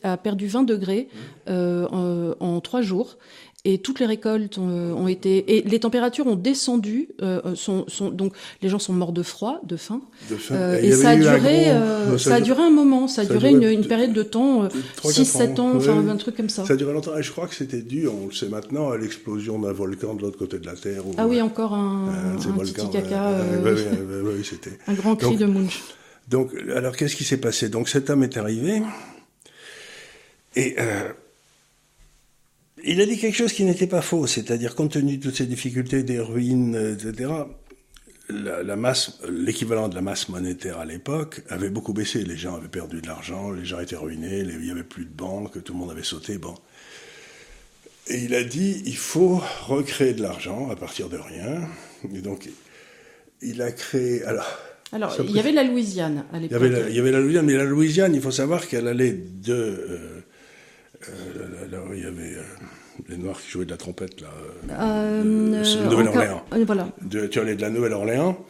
[0.03, 1.09] a perdu 20 degrés
[1.49, 3.17] euh, en, en, trois jours
[3.65, 8.33] et toutes les récoltes ont, été et les températures ont descendu euh, sont, sont, donc
[8.61, 10.55] les gens sont morts de froid de faim, de faim.
[10.55, 13.63] Euh, et, ça a duré euh, ça, a duré un moment ça a duré, une,
[13.63, 14.69] une, période de temps
[15.03, 16.65] 6 7 ans, enfin un truc comme ça.
[16.65, 17.17] Ça a duré longtemps.
[17.17, 20.21] Et je crois que c'était dû on le sait maintenant à l'explosion d'un volcan de
[20.21, 23.31] l'autre côté de la terre ah oui encore un, un, un petit caca
[23.63, 24.77] oui, c'était.
[24.87, 25.83] un grand cri donc, de Munch.
[26.29, 27.69] donc alors qu'est-ce qui s'est passé?
[27.69, 28.81] Donc cet homme est arrivé
[30.55, 30.75] et
[32.87, 35.45] il a dit quelque chose qui n'était pas faux, c'est-à-dire compte tenu de toutes ces
[35.45, 37.31] difficultés, des ruines, etc.,
[38.29, 42.23] la, la masse, l'équivalent de la masse monétaire à l'époque avait beaucoup baissé.
[42.25, 45.13] Les gens avaient perdu de l'argent, les gens étaient ruinés, il n'y avait plus de
[45.13, 46.37] banques, tout le monde avait sauté.
[46.37, 46.55] Bon.
[48.09, 51.67] Et il a dit, il faut recréer de l'argent à partir de rien.
[52.13, 52.49] Et donc,
[53.41, 54.23] il a créé.
[54.23, 54.59] Alors.
[54.93, 56.61] Alors, il y avait la Louisiane à l'époque.
[56.63, 59.53] Il, il y avait la Louisiane, mais la Louisiane, il faut savoir qu'elle allait de.
[59.53, 60.23] Euh,
[61.09, 62.43] euh, là, il y avait euh,
[63.09, 64.33] les Noirs qui jouaient de la trompette, là.
[64.69, 66.45] Euh, euh Nouvelle-Orléans.
[66.65, 66.89] Voilà.
[67.01, 68.45] De, tu allais de la Nouvelle-Orléans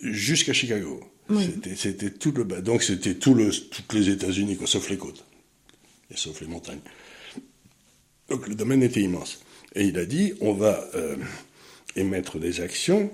[0.00, 1.00] jusqu'à Chicago.
[1.30, 1.50] Oui.
[1.76, 2.60] C'était tout le bas.
[2.60, 5.24] Donc c'était tout le, toutes les États-Unis, quoi, sauf les côtes.
[6.10, 6.80] Et sauf les montagnes.
[8.30, 9.40] Donc le domaine était immense.
[9.74, 11.16] Et il a dit on va euh,
[11.96, 13.10] émettre des actions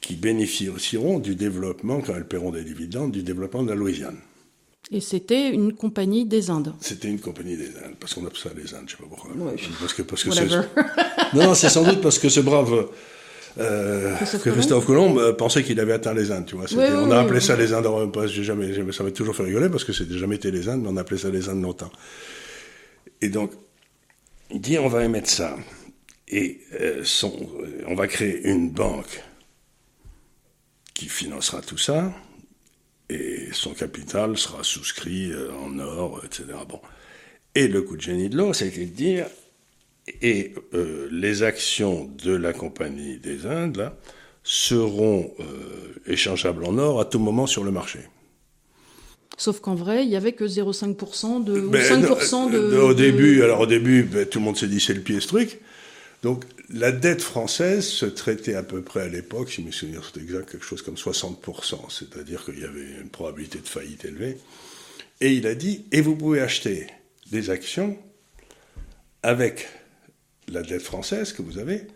[0.00, 4.18] qui bénéficieront du développement, quand elles paieront des dividendes, du développement de la Louisiane.
[4.92, 6.72] Et c'était une compagnie des Indes.
[6.80, 9.32] C'était une compagnie des Indes, parce qu'on appelle ça les Indes, je sais pas pourquoi.
[9.32, 10.30] Ouais, parce que, parce que
[11.36, 12.86] non, c'est sans doute parce que ce brave
[13.58, 16.66] euh, Christophe, Colomb euh, pensait qu'il avait atteint les Indes, tu vois.
[16.70, 17.86] Oui, on a appelé ça les Indes,
[18.26, 20.82] j'ai jamais, jamais, ça m'a toujours fait rigoler parce que c'était jamais été les Indes,
[20.82, 21.90] mais on a appelé ça les Indes longtemps.
[23.22, 23.52] Et donc,
[24.50, 25.56] il dit on va émettre ça.
[26.28, 27.32] Et euh, son,
[27.86, 29.22] on va créer une banque
[30.92, 32.12] qui financera tout ça
[33.08, 36.44] et son capital sera souscrit euh, en or, etc.
[36.68, 36.80] Bon.
[37.54, 39.26] Et le coup de génie de l'eau, c'était de dire,
[40.22, 43.96] et euh, les actions de la Compagnie des Indes, là,
[44.42, 45.44] seront euh,
[46.06, 48.00] échangeables en or à tout moment sur le marché.
[49.36, 53.42] Sauf qu'en vrai, il y avait que 0,5% de, ou 5% ben, de, Au début,
[53.42, 55.60] alors au début, ben, tout le monde s'est dit c'est le pied ce truc.
[56.22, 60.20] Donc la dette française se traitait à peu près à l'époque, si mes souvenirs sont
[60.20, 64.38] exacts, quelque chose comme 60%, c'est-à-dire qu'il y avait une probabilité de faillite élevée.
[65.20, 66.88] Et il a dit, et vous pouvez acheter
[67.30, 67.96] des actions
[69.22, 69.68] avec
[70.48, 71.86] la dette française que vous avez,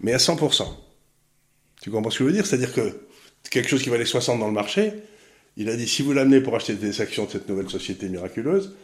[0.00, 0.66] mais à 100%.
[1.80, 2.46] Tu comprends ce que je veux dire?
[2.46, 3.00] C'est-à-dire que
[3.50, 4.92] quelque chose qui valait 60 dans le marché,
[5.56, 8.74] il a dit, si vous l'amenez pour acheter des actions de cette nouvelle société miraculeuse,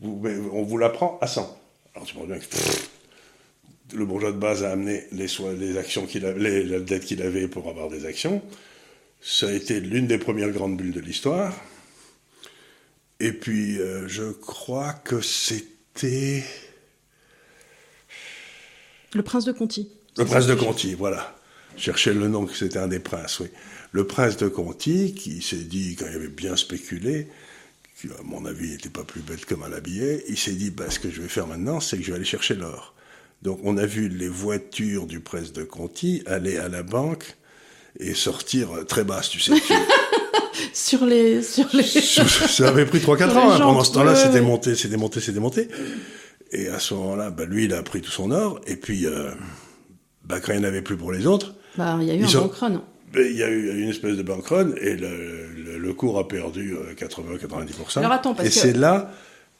[0.00, 1.58] on vous la prend à 100.
[1.94, 2.44] Alors tu me bien que
[3.94, 5.26] le bourgeois de base a amené les,
[5.58, 8.42] les actions qu'il avait, la dette qu'il avait pour avoir des actions.
[9.20, 11.54] Ça a été l'une des premières grandes bulles de l'histoire.
[13.20, 16.42] Et puis, euh, je crois que c'était.
[19.12, 19.90] Le prince de Conti.
[20.16, 21.38] Le prince de Conti, voilà.
[21.76, 23.46] Je cherchais le nom, que c'était un des princes, oui.
[23.92, 27.28] Le prince de Conti, qui s'est dit, quand il avait bien spéculé,
[28.00, 30.90] qui, à mon avis, n'était pas plus bête que mal habillé, il s'est dit, bah,
[30.90, 32.94] ce que je vais faire maintenant, c'est que je vais aller chercher l'or.
[33.42, 37.36] Donc, on a vu les voitures du prince de Conti aller à la banque
[37.98, 39.52] et sortir très basse, tu sais.
[40.72, 41.82] sur les, sur les.
[41.82, 43.52] ça avait pris 3-4 ans.
[43.52, 43.58] Hein.
[43.58, 45.68] Pendant ce temps-là, c'était monté, c'était monté, c'était monté.
[46.52, 48.60] Et à ce moment-là, bah, lui, il a pris tout son or.
[48.66, 49.30] Et puis, euh,
[50.24, 51.54] bah, quand il n'y en avait plus pour les autres.
[51.76, 52.82] Bah, il y a eu un bank run.
[53.14, 56.74] Il y a eu une espèce de bank run et le, le, cours a perdu
[56.96, 57.98] 80-90%.
[57.98, 59.10] Alors attends, parce et c'est là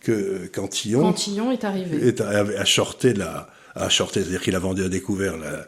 [0.01, 1.03] que Cantillon.
[1.03, 2.09] Cantillon est arrivé.
[2.09, 5.67] Est, a, shorté la, a shorté, c'est-à-dire qu'il a vendu à découvert la,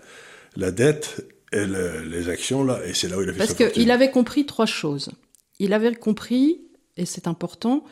[0.57, 3.91] la dette et les actions là, et c'est là où il a fait Parce qu'il
[3.91, 5.11] avait compris trois choses.
[5.59, 6.63] Il avait compris,
[6.97, 7.85] et c'est important,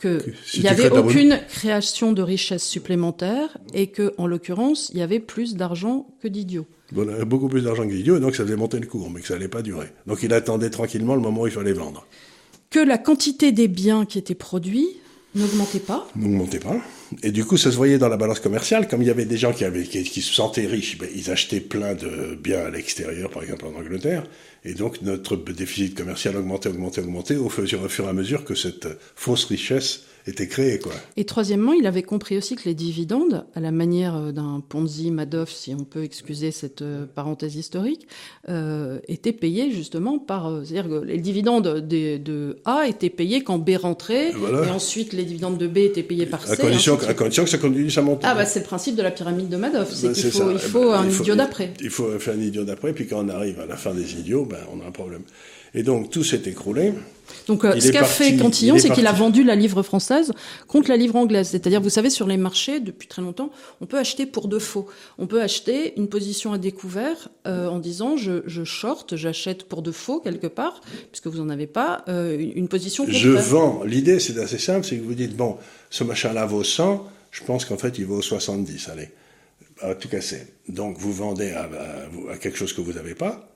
[0.00, 5.20] qu'il n'y avait aucune création de richesse supplémentaire et que, en l'occurrence, il y avait
[5.20, 6.66] plus d'argent que d'idiots.
[6.96, 9.26] Avait beaucoup plus d'argent que d'idiots, et donc ça faisait monter le cours, mais que
[9.26, 9.88] ça n'allait pas durer.
[10.06, 12.06] Donc il attendait tranquillement le moment où il fallait vendre.
[12.70, 14.88] Que la quantité des biens qui étaient produits
[15.34, 16.08] n'augmentait pas.
[16.16, 16.76] N'augmentait pas.
[17.22, 19.36] Et du coup, ça se voyait dans la balance commerciale, comme il y avait des
[19.36, 23.30] gens qui, avaient, qui, se sentaient riches, ben, ils achetaient plein de biens à l'extérieur,
[23.30, 24.24] par exemple en Angleterre,
[24.64, 28.44] et donc notre déficit commercial augmentait, augmentait, augmentait au fur, au fur et à mesure
[28.44, 30.78] que cette fausse richesse était créé.
[30.78, 30.92] Quoi.
[31.16, 35.10] Et troisièmement, il avait compris aussi que les dividendes, à la manière euh, d'un Ponzi
[35.10, 38.06] Madoff, si on peut excuser cette euh, parenthèse historique,
[38.48, 40.48] euh, étaient payés justement par...
[40.48, 45.12] Euh, c'est-à-dire que les dividendes de, de, A étaient payés quand B rentrait, et ensuite
[45.12, 46.52] les dividendes de B étaient payés par C.
[46.52, 48.20] À condition, à condition que ça continue, ça monte.
[48.24, 50.58] Ah bah c'est le principe de la pyramide de Madoff, c'est ben, qu'il faut, il
[50.58, 51.72] faut ben, un idiot d'après.
[51.80, 54.44] Il faut faire un idiot d'après, puis quand on arrive à la fin des idiots,
[54.44, 55.22] ben, on a un problème.
[55.74, 56.92] Et donc tout s'est écroulé.
[57.46, 60.32] Donc euh, ce qu'a fait Cantillon, c'est qu'il a vendu la livre française
[60.68, 61.48] contre la livre anglaise.
[61.48, 63.50] C'est-à-dire, vous savez, sur les marchés, depuis très longtemps,
[63.80, 64.86] on peut acheter pour de faux.
[65.18, 69.82] On peut acheter une position à découvert euh, en disant je, je short, j'achète pour
[69.82, 73.82] de faux quelque part, puisque vous n'en avez pas, euh, une position Je vends.
[73.84, 75.56] L'idée, c'est assez simple, c'est que vous dites, bon,
[75.90, 79.08] ce machin-là vaut 100, je pense qu'en fait, il vaut 70, allez,
[79.80, 80.46] à tout casser.
[80.68, 81.68] Donc vous vendez à,
[82.30, 83.51] à quelque chose que vous n'avez pas,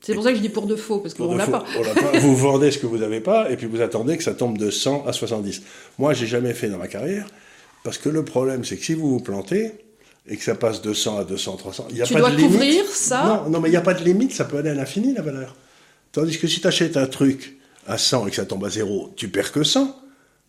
[0.00, 1.64] c'est pour ça que je dis pour de faux, parce qu'on l'a pas.
[1.64, 2.18] pas.
[2.20, 4.70] vous vendez ce que vous n'avez pas, et puis vous attendez que ça tombe de
[4.70, 5.62] 100 à 70.
[5.98, 7.26] Moi, j'ai jamais fait dans ma carrière,
[7.84, 9.72] parce que le problème, c'est que si vous vous plantez,
[10.28, 12.30] et que ça passe de 100 à 200, 300, il n'y a tu pas dois
[12.30, 12.52] de limite.
[12.52, 14.74] couvrir ça Non, non mais il n'y a pas de limite, ça peut aller à
[14.74, 15.56] l'infini, la valeur.
[16.12, 19.14] Tandis que si tu achètes un truc à 100 et que ça tombe à 0,
[19.16, 19.96] tu perds que 100.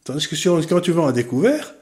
[0.04, 1.76] Tandis que quand tu vends à découvert,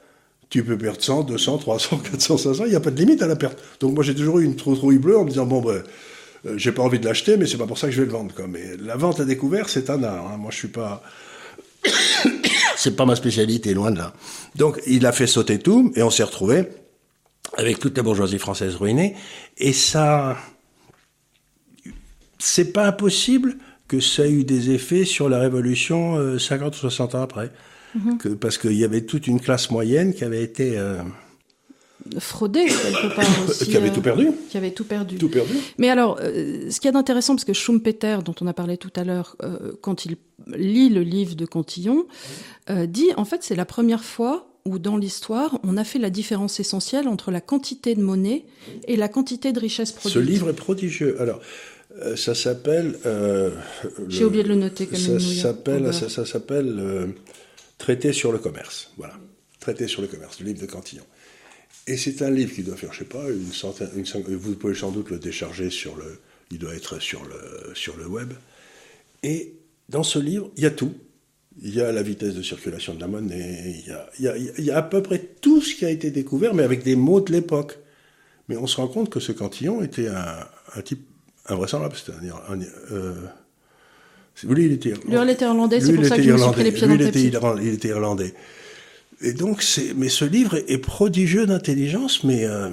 [0.48, 3.26] tu peux perdre 100, 200, 300, 400, 500, il n'y a pas de limite à
[3.26, 3.58] la perte.
[3.80, 5.82] Donc moi j'ai toujours eu une trouille bleue en me disant, bon ben,
[6.46, 8.12] euh, j'ai pas envie de l'acheter, mais c'est pas pour ça que je vais le
[8.12, 8.34] vendre.
[8.34, 8.46] Quoi.
[8.46, 10.26] Mais la vente à découvert, c'est un art.
[10.32, 10.36] Hein.
[10.38, 11.02] Moi, je suis pas.
[12.76, 14.12] c'est pas ma spécialité, loin de là.
[14.56, 16.68] Donc, il a fait sauter tout, et on s'est retrouvé
[17.56, 19.16] avec toute la bourgeoisie française ruinée.
[19.56, 20.36] Et ça,
[22.38, 23.56] c'est pas impossible
[23.88, 27.50] que ça ait eu des effets sur la Révolution 50 euh, ou 60 ans après.
[27.96, 28.18] Mm-hmm.
[28.18, 30.98] que, parce qu'il y avait toute une classe moyenne qui avait été euh,
[32.18, 33.66] fraudé quelque part aussi.
[33.66, 34.28] qui avait tout perdu.
[34.28, 35.16] Euh, qui avait tout perdu.
[35.16, 35.52] Tout perdu.
[35.78, 38.92] Mais alors, euh, ce qui est d'intéressant, parce que Schumpeter, dont on a parlé tout
[38.96, 42.06] à l'heure, euh, quand il lit le livre de Cantillon,
[42.86, 46.60] dit en fait c'est la première fois où dans l'histoire on a fait la différence
[46.60, 48.44] essentielle entre la quantité de monnaie
[48.86, 50.14] et la quantité de richesse produite.
[50.14, 51.20] Ce livre est prodigieux.
[51.20, 51.40] Alors.
[52.16, 52.98] ça s'appelle.
[54.08, 57.14] J'ai oublié de le noter comme ça s'appelle, ça, ça s'appelle
[57.78, 58.92] Traité sur le commerce.
[58.96, 59.14] Voilà.
[59.60, 61.04] Traité sur le commerce, le livre de Cantillon.
[61.88, 63.88] Et c'est un livre qui doit faire, je sais pas, une centaine,
[64.26, 66.20] vous pouvez sans doute le décharger sur le,
[66.50, 68.34] il doit être sur le, sur le web.
[69.22, 69.54] Et
[69.88, 70.92] dans ce livre, il y a tout.
[71.62, 74.28] Il y a la vitesse de circulation de la monnaie, il y a, il y
[74.28, 76.84] a, il y a à peu près tout ce qui a été découvert, mais avec
[76.84, 77.78] des mots de l'époque.
[78.48, 81.04] Mais on se rend compte que ce Cantillon était un, un type
[81.46, 81.96] invraisemblable.
[81.96, 82.40] C'est-à-dire,
[82.92, 83.14] euh,
[84.44, 86.22] lui, il était, lui, il était irlandais, c'est pour ça me
[86.62, 88.34] les pieds lui, dans il était, il était irlandais.
[89.20, 92.68] Et donc, c'est, mais ce livre est prodigieux d'intelligence, mais euh,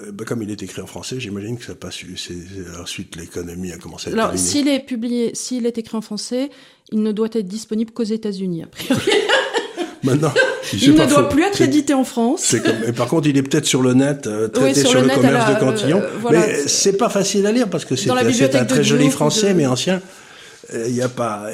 [0.00, 1.98] euh, bah, comme il est écrit en français, j'imagine que ça passe.
[2.16, 2.34] C'est,
[2.80, 4.12] ensuite, l'économie a commencé à.
[4.12, 6.50] Alors, s'il est publié, s'il est écrit en français,
[6.90, 9.00] il ne doit être disponible qu'aux États-Unis, a priori.
[10.02, 10.32] Maintenant,
[10.72, 12.56] il ne doit plus être édité en France.
[12.64, 15.54] Comme, et par contre, il est peut-être sur le net, euh, traité sur, le, commerce
[15.54, 16.02] de Cantillon.
[16.30, 20.00] mais c'est pas facile à lire parce que c'est, un très joli français, mais ancien.
[20.72, 21.50] A pas.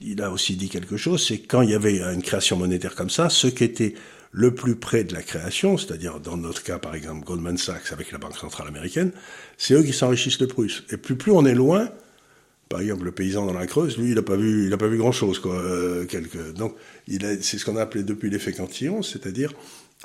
[0.00, 3.10] Il a aussi dit quelque chose, c'est quand il y avait une création monétaire comme
[3.10, 3.94] ça, ce qui était
[4.32, 8.10] le plus près de la création, c'est-à-dire dans notre cas par exemple Goldman Sachs avec
[8.10, 9.12] la Banque centrale américaine,
[9.56, 10.84] c'est eux qui s'enrichissent le plus.
[10.90, 11.88] Et plus plus on est loin,
[12.68, 14.88] par exemple le paysan dans la Creuse, lui il n'a pas vu, il a pas
[14.88, 15.54] vu grand chose quoi.
[15.54, 16.04] Euh,
[16.54, 16.74] donc
[17.08, 19.54] c'est ce qu'on a appelé depuis l'effet Cantillon, c'est-à-dire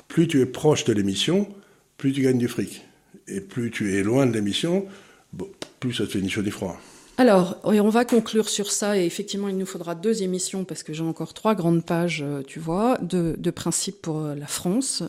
[0.06, 1.48] plus tu es proche de l'émission,
[1.98, 2.82] plus tu gagnes du fric.
[3.26, 4.86] Et plus tu es loin de l'émission,
[5.80, 6.80] plus ça te fait ni chaud ni froid.
[7.20, 10.94] Alors, on va conclure sur ça, et effectivement, il nous faudra deux émissions, parce que
[10.94, 15.02] j'ai encore trois grandes pages, euh, tu vois, de, principes pour euh, la France,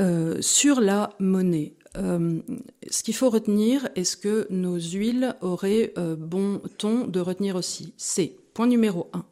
[0.00, 1.74] euh, sur la monnaie.
[1.94, 7.94] Ce qu'il faut retenir, est ce que nos huiles auraient bon ton de retenir aussi,
[7.96, 9.24] c'est, point numéro un,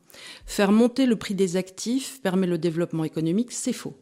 [0.46, 3.94] faire monter le prix des actifs permet le développement économique, c'est faux.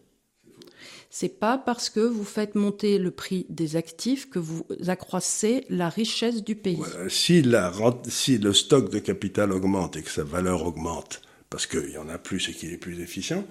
[1.14, 5.90] C'est pas parce que vous faites monter le prix des actifs que vous accroissez la
[5.90, 6.78] richesse du pays.
[7.08, 7.70] si, la,
[8.08, 12.08] si le stock de capital augmente et que sa valeur augmente, parce qu'il y en
[12.08, 13.44] a plus et qu'il est plus efficient,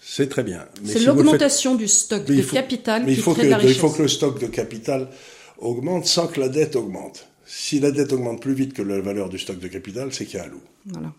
[0.00, 0.64] c'est très bien.
[0.82, 3.76] C'est l'augmentation du stock de capital qui crée la richesse.
[3.76, 5.10] Il faut que le stock de capital
[5.58, 7.28] augmente sans que la dette augmente.
[7.44, 10.38] Si la dette augmente plus vite que la valeur du stock de capital, c'est qu'il
[10.38, 10.62] y a un loup.
[10.86, 11.12] Voilà.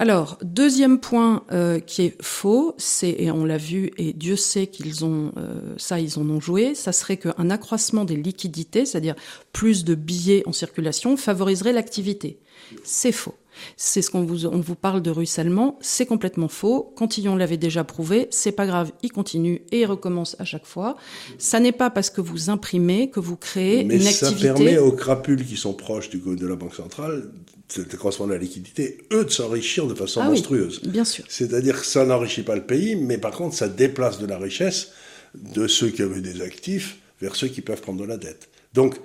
[0.00, 4.66] Alors, deuxième point euh, qui est faux, c'est, et on l'a vu, et Dieu sait
[4.66, 9.14] qu'ils ont, euh, ça, ils en ont joué, ça serait qu'un accroissement des liquidités, c'est-à-dire
[9.52, 12.38] plus de billets en circulation, favoriserait l'activité.
[12.82, 13.34] C'est faux.
[13.76, 16.94] C'est ce qu'on vous, on vous parle de ruissellement, c'est complètement faux.
[16.96, 20.96] Cantillon l'avait déjà prouvé, c'est pas grave, il continue et il recommence à chaque fois.
[21.36, 24.08] Ça n'est pas parce que vous imprimez que vous créez une activité.
[24.08, 27.30] Mais ça permet aux crapules qui sont proches du, de la Banque centrale,
[27.78, 30.80] accroissement de la liquidité, eux de s'enrichir de façon ah monstrueuse.
[30.82, 31.24] bien sûr.
[31.28, 34.88] C'est-à-dire que ça n'enrichit pas le pays, mais par contre ça déplace de la richesse
[35.34, 38.48] de ceux qui avaient des actifs vers ceux qui peuvent prendre de la dette.
[38.74, 38.96] Donc,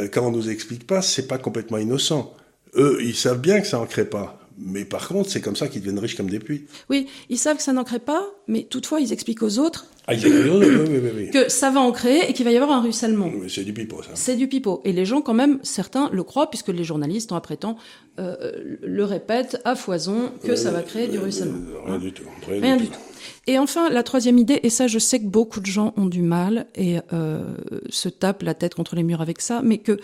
[0.00, 2.34] euh, quand on nous explique pas, c'est pas complètement innocent.
[2.76, 4.43] Eux, ils savent bien que ça en crée pas.
[4.56, 6.66] Mais par contre, c'est comme ça qu'ils deviennent riches comme des puits.
[6.88, 10.12] Oui, ils savent que ça n'en crée pas, mais toutefois, ils expliquent aux autres ah,
[10.12, 12.82] ils oui, oui, oui, que ça va en créer et qu'il va y avoir un
[12.82, 13.30] ruissellement.
[13.48, 14.10] C'est du pipeau, ça.
[14.12, 14.82] C'est du pipeau.
[14.84, 17.78] Et les gens, quand même, certains le croient, puisque les journalistes, en après temps,
[18.18, 21.58] euh, le répètent à foison que ça va créer du ruissellement.
[21.86, 22.24] rien du tout.
[22.46, 22.98] Rien, du tout.
[23.46, 26.20] Et enfin, la troisième idée, et ça, je sais que beaucoup de gens ont du
[26.20, 27.56] mal et euh,
[27.88, 29.98] se tapent la tête contre les murs avec ça, mais que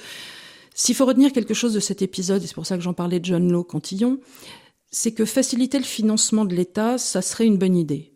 [0.83, 3.21] s'il faut retenir quelque chose de cet épisode, et c'est pour ça que j'en parlais
[3.21, 4.19] de John Law Cantillon,
[4.91, 8.15] c'est que faciliter le financement de l'État, ça serait une bonne idée.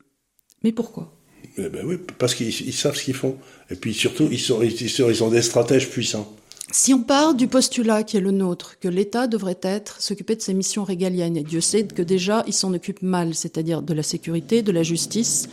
[0.63, 1.15] Mais pourquoi?
[1.59, 3.37] Eh ben oui, parce qu'ils savent ce qu'ils font.
[3.69, 6.35] Et puis surtout, ils sont, ils, ils sont des stratèges puissants.
[6.73, 10.41] Si on part du postulat qui est le nôtre, que l'État devrait être s'occuper de
[10.41, 14.03] ses missions régaliennes, et Dieu sait que déjà il s'en occupe mal, c'est-à-dire de la
[14.03, 15.51] sécurité, de la justice,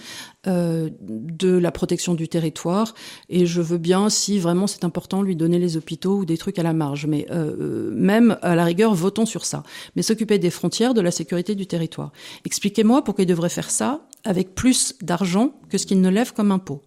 [0.47, 2.95] euh, de la protection du territoire,
[3.29, 6.57] et je veux bien, si vraiment c'est important, lui donner les hôpitaux ou des trucs
[6.57, 9.63] à la marge, mais euh, même à la rigueur, votons sur ça.
[9.95, 12.11] Mais s'occuper des frontières, de la sécurité du territoire.
[12.45, 16.51] Expliquez-moi pourquoi il devrait faire ça avec plus d'argent que ce qu'il ne lève comme
[16.51, 16.81] impôt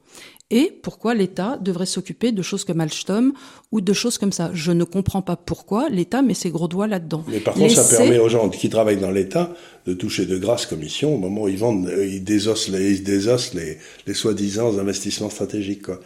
[0.54, 3.32] et pourquoi l'État devrait s'occuper de choses comme Alstom
[3.72, 4.52] ou de choses comme ça.
[4.54, 7.24] Je ne comprends pas pourquoi l'État met ses gros doigts là-dedans.
[7.26, 9.52] Mais par contre, ça permet aux gens qui travaillent dans l'État
[9.84, 13.02] de toucher de grasses commissions au moment où ils vendent, euh, ils désossent les, ils
[13.02, 15.82] désossent les, les soi-disant investissements stratégiques.
[15.82, 16.00] Quoi.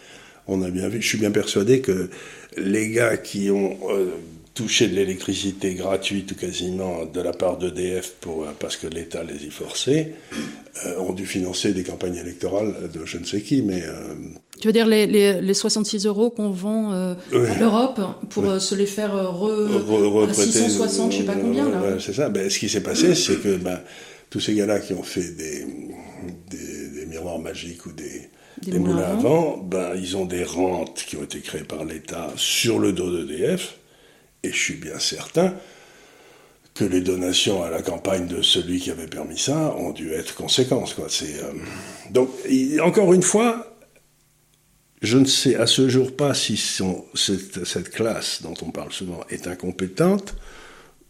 [0.46, 2.08] On a bien vu, je suis bien persuadé que
[2.56, 4.12] les gars qui ont euh,
[4.58, 9.22] toucher de l'électricité gratuite ou quasiment de la part d'EDF pour, euh, parce que l'État
[9.22, 10.14] les y forçait,
[10.84, 13.84] euh, ont dû financer des campagnes électorales de je ne sais qui, mais...
[13.84, 14.14] Euh,
[14.60, 17.16] tu veux dire les, les, les 66 euros qu'on vend à
[17.60, 18.00] l'Europe
[18.30, 22.00] pour se les faire re, 660, je sais pas combien là.
[22.00, 22.28] C'est ça.
[22.28, 23.78] Ben, ce qui s'est passé, c'est que ben,
[24.28, 25.64] tous ces gars-là qui ont fait des,
[26.50, 28.28] des, des miroirs magiques ou des,
[28.62, 32.32] des, moulins à vent, ben, ils ont des rentes qui ont été créées par l'État
[32.34, 33.76] sur le dos d'EDF
[34.42, 35.54] et je suis bien certain
[36.74, 40.34] que les donations à la campagne de celui qui avait permis ça ont dû être
[40.36, 40.94] conséquentes.
[40.98, 41.52] Euh,
[42.10, 42.30] Donc,
[42.80, 43.76] encore une fois,
[45.02, 49.48] je ne sais à ce jour pas si cette, classe dont on parle souvent est
[49.48, 50.36] incompétente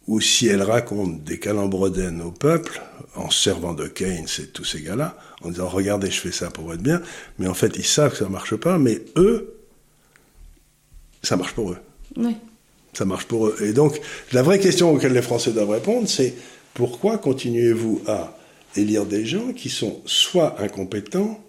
[0.06, 2.80] ou si elle raconte des calembredaines au peuple
[3.14, 6.64] en servant de Keynes et tous ces gars-là, en disant regardez, je fais ça pour
[6.64, 7.02] votre bien,
[7.38, 9.54] mais en fait ils savent que ça marche pas, mais eux,
[11.22, 11.78] ça marche pour eux.
[12.16, 12.36] Oui.
[12.92, 13.56] Ça marche pour eux.
[13.62, 14.00] Et donc,
[14.32, 16.34] la vraie question auquel les Français doivent répondre, c'est
[16.74, 18.36] pourquoi continuez-vous à
[18.76, 21.40] élire des gens qui sont soit incompétents,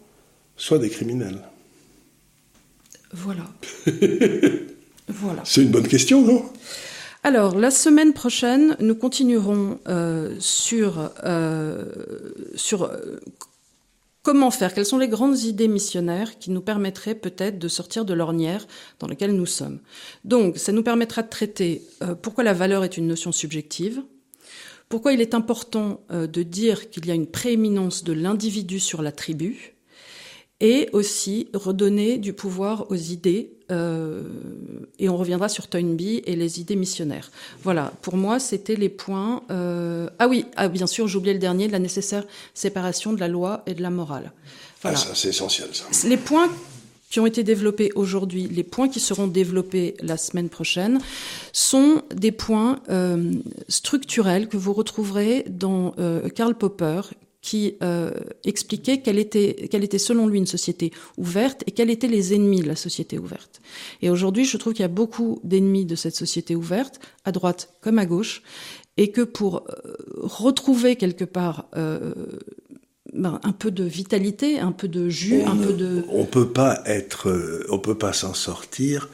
[0.58, 1.42] soit des criminels?
[3.12, 3.46] Voilà.
[5.08, 5.42] voilà.
[5.44, 6.46] C'est une bonne question, non?
[7.24, 11.84] Alors, la semaine prochaine, nous continuerons euh, sur, euh,
[12.56, 13.20] sur euh,
[14.30, 14.76] Comment faire?
[14.76, 18.68] Quelles sont les grandes idées missionnaires qui nous permettraient peut-être de sortir de l'ornière
[19.00, 19.80] dans laquelle nous sommes?
[20.24, 24.04] Donc, ça nous permettra de traiter euh, pourquoi la valeur est une notion subjective,
[24.88, 29.02] pourquoi il est important euh, de dire qu'il y a une prééminence de l'individu sur
[29.02, 29.74] la tribu,
[30.62, 33.52] et aussi redonner du pouvoir aux idées.
[33.72, 34.24] Euh,
[34.98, 37.32] et on reviendra sur Toynbee et les idées missionnaires.
[37.64, 39.44] Voilà, pour moi, c'était les points.
[39.52, 43.64] Euh, ah oui, ah, bien sûr, j'oubliais le dernier, la nécessaire séparation de la loi
[43.68, 44.32] et de la morale.
[44.82, 44.98] Voilà.
[45.00, 45.86] Ah, ça, c'est essentiel, ça.
[46.08, 46.50] Les points
[47.10, 51.00] qui ont été développés aujourd'hui, les points qui seront développés la semaine prochaine,
[51.54, 53.34] sont des points euh,
[53.68, 57.02] structurels que vous retrouverez dans euh, Karl Popper,
[57.42, 58.12] qui euh,
[58.44, 62.62] expliquait quelle était, quelle était selon lui une société ouverte et quels étaient les ennemis
[62.62, 63.62] de la société ouverte.
[64.02, 67.74] Et aujourd'hui, je trouve qu'il y a beaucoup d'ennemis de cette société ouverte, à droite
[67.82, 68.44] comme à gauche,
[68.98, 72.14] et que pour euh, retrouver quelque part euh,
[73.14, 76.04] ben, un peu de vitalité, un peu de jus, un peu de.
[76.10, 79.10] On peut pas être, on peut pas s'en sortir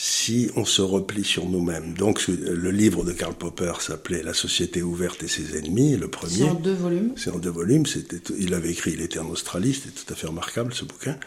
[0.00, 1.94] si on se replie sur nous-mêmes.
[1.94, 6.36] Donc le livre de Karl Popper s'appelait La société ouverte et ses ennemis, le premier.
[6.36, 7.12] C'est en deux volumes.
[7.16, 7.84] C'est en deux volumes.
[7.84, 11.18] C'était, il avait écrit, il était en Australie, c'était tout à fait remarquable ce bouquin.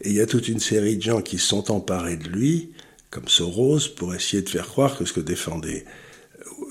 [0.00, 2.72] Et il y a toute une série de gens qui sont emparés de lui,
[3.10, 5.84] comme Soros, pour essayer de faire croire que ce que défendait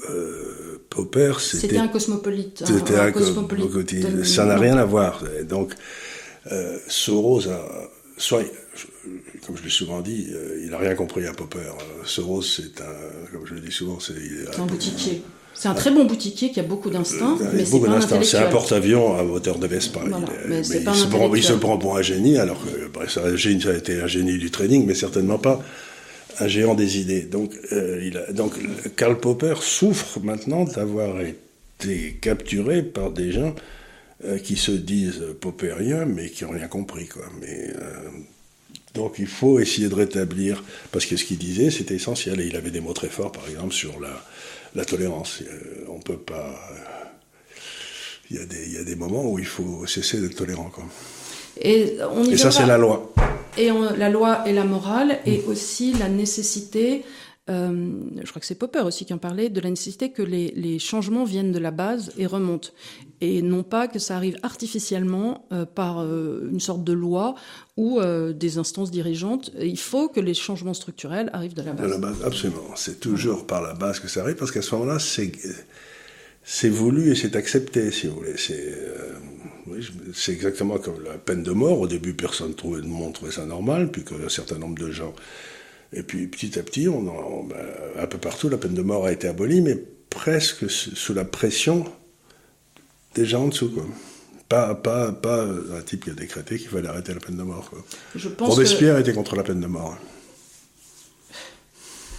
[0.09, 2.63] euh, Popper, c'était un cosmopolite.
[2.65, 4.23] C'était un, cosmopolite.
[4.23, 5.23] Ça n'a rien à voir.
[5.47, 5.75] Donc
[6.51, 7.91] euh, Soros a,
[8.23, 8.43] soit
[9.45, 11.59] comme je l'ai souvent dit, euh, il n'a rien compris à Popper.
[11.59, 14.13] Euh, Soros, c'est un, comme je le dis souvent, c'est
[14.57, 15.21] un, boutiquier.
[15.53, 18.37] C'est un très bon boutiquier qui a beaucoup d'instinct, euh, mais c'est pas un C'est
[18.37, 19.99] un porte-avions à moteur de Vespa.
[20.47, 23.73] mais, il, se prend, il, se prend, pour un génie, alors que bref, ça, a
[23.75, 25.61] été un génie du trading, mais certainement pas
[26.39, 27.21] un géant des idées.
[27.21, 28.53] Donc, il a, donc
[28.95, 33.53] Karl Popper souffre maintenant d'avoir été capturé par des gens
[34.43, 37.07] qui se disent poppériens, mais qui n'ont rien compris.
[37.07, 37.23] Quoi.
[37.41, 37.73] Mais
[38.93, 42.55] donc il faut essayer de rétablir, parce que ce qu'il disait, c'était essentiel, et il
[42.55, 44.23] avait des mots très forts, par exemple, sur la,
[44.75, 45.41] la tolérance.
[45.41, 46.55] Euh, on peut pas...
[48.29, 50.69] Il y, a des, il y, a des moments où il faut cesser d'être tolérant.
[50.69, 50.85] Quoi.
[51.61, 53.13] Et, on et ça, c'est la loi.
[53.57, 55.49] Et la loi et la morale, et mmh.
[55.49, 57.03] aussi la nécessité
[57.49, 57.91] euh,
[58.23, 60.79] je crois que c'est Popper aussi qui en parlait, de la nécessité que les, les,
[60.79, 62.69] changements viennent de la base et remontent.
[63.23, 67.35] Et non pas que ça arrive artificiellement euh, par euh, une sorte de loi
[67.77, 67.99] ou
[68.35, 69.51] des instances dirigeantes.
[69.59, 71.87] il faut que les changements structurels arrivent de la base.
[71.87, 72.75] De la base, absolument.
[72.75, 75.31] C'est toujours par la base que ça arrive, parce qu'à ce moment-là, c'est,
[76.43, 78.35] c'est voulu et c'est accepté, si vous voulez.
[78.37, 78.77] C'est,
[79.65, 79.79] oui,
[80.13, 81.79] c'est exactement comme la peine de mort.
[81.79, 85.15] Au début, personne ne trouvait, trouvait ça normal, puis qu'un certain nombre de gens
[85.95, 87.57] et puis petit à petit, on, ben,
[87.99, 89.77] un peu partout, la peine de mort a été abolie, mais
[90.09, 91.85] presque sous la pression
[93.17, 93.69] gens en dessous.
[93.69, 93.85] Quoi.
[94.49, 97.69] Pas, pas, pas un type qui a décrété qu'il fallait arrêter la peine de mort.
[97.69, 97.83] Quoi.
[98.15, 99.97] Je pense Robespierre était contre la peine de mort.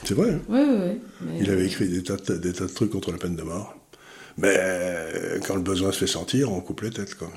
[0.05, 0.33] C'est vrai.
[0.33, 1.39] Hein oui, oui, oui.
[1.41, 3.75] Il avait écrit des tas, des tas de trucs contre la peine de mort.
[4.37, 4.59] Mais
[5.47, 7.15] quand le besoin se fait sentir, on coupe les têtes.
[7.15, 7.31] Quoi.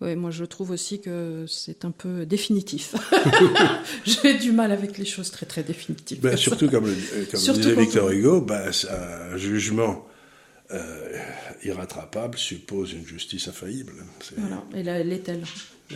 [0.00, 2.94] Oui, moi je trouve aussi que c'est un peu définitif.
[4.04, 6.20] J'ai du mal avec les choses très très définitives.
[6.20, 6.84] Ben, surtout comme,
[7.30, 10.06] comme disait Victor Hugo, ben, un jugement
[10.72, 11.18] euh,
[11.64, 13.92] irrattrapable suppose une justice infaillible.
[14.36, 15.42] Voilà, et là, l'est-elle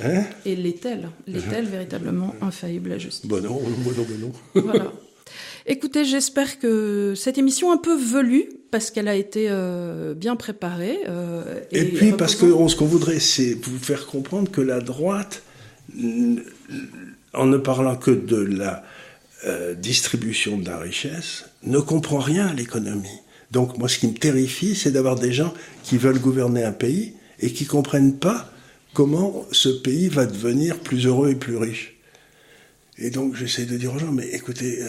[0.02, 4.18] hein Et l'est-elle L'est-elle véritablement infaillible, la justice Bon non, bon non, bon
[4.54, 4.62] non.
[4.62, 4.92] voilà.
[5.66, 10.98] Écoutez, j'espère que cette émission un peu velue, parce qu'elle a été euh, bien préparée.
[11.06, 15.42] Euh, et, puis parce que ce qu'on voudrait, c'est vous faire comprendre que la droite,
[17.34, 18.82] en ne parlant que de la
[19.46, 23.20] euh, distribution de la richesse, ne comprend rien à l'économie.
[23.52, 27.12] Donc moi, ce qui me terrifie, c'est d'avoir des gens qui veulent gouverner un pays
[27.38, 28.50] et qui comprennent pas
[28.94, 31.96] comment ce pays va devenir plus heureux et plus riche.
[32.98, 34.80] Et donc j'essaie de dire aux gens, mais écoutez,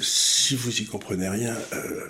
[0.00, 2.00] si vous y comprenez rien, euh,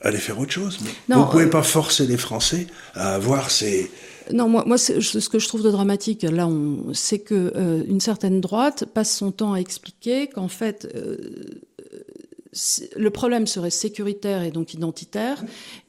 [0.00, 0.78] allez faire autre chose.
[1.08, 3.90] vous ne pouvez euh, pas forcer les Français à avoir ces...
[4.32, 6.48] Non, moi, moi ce que je trouve de dramatique, là,
[6.92, 10.88] c'est que euh, une certaine droite passe son temps à expliquer qu'en fait,
[12.96, 15.44] le problème serait sécuritaire et donc identitaire,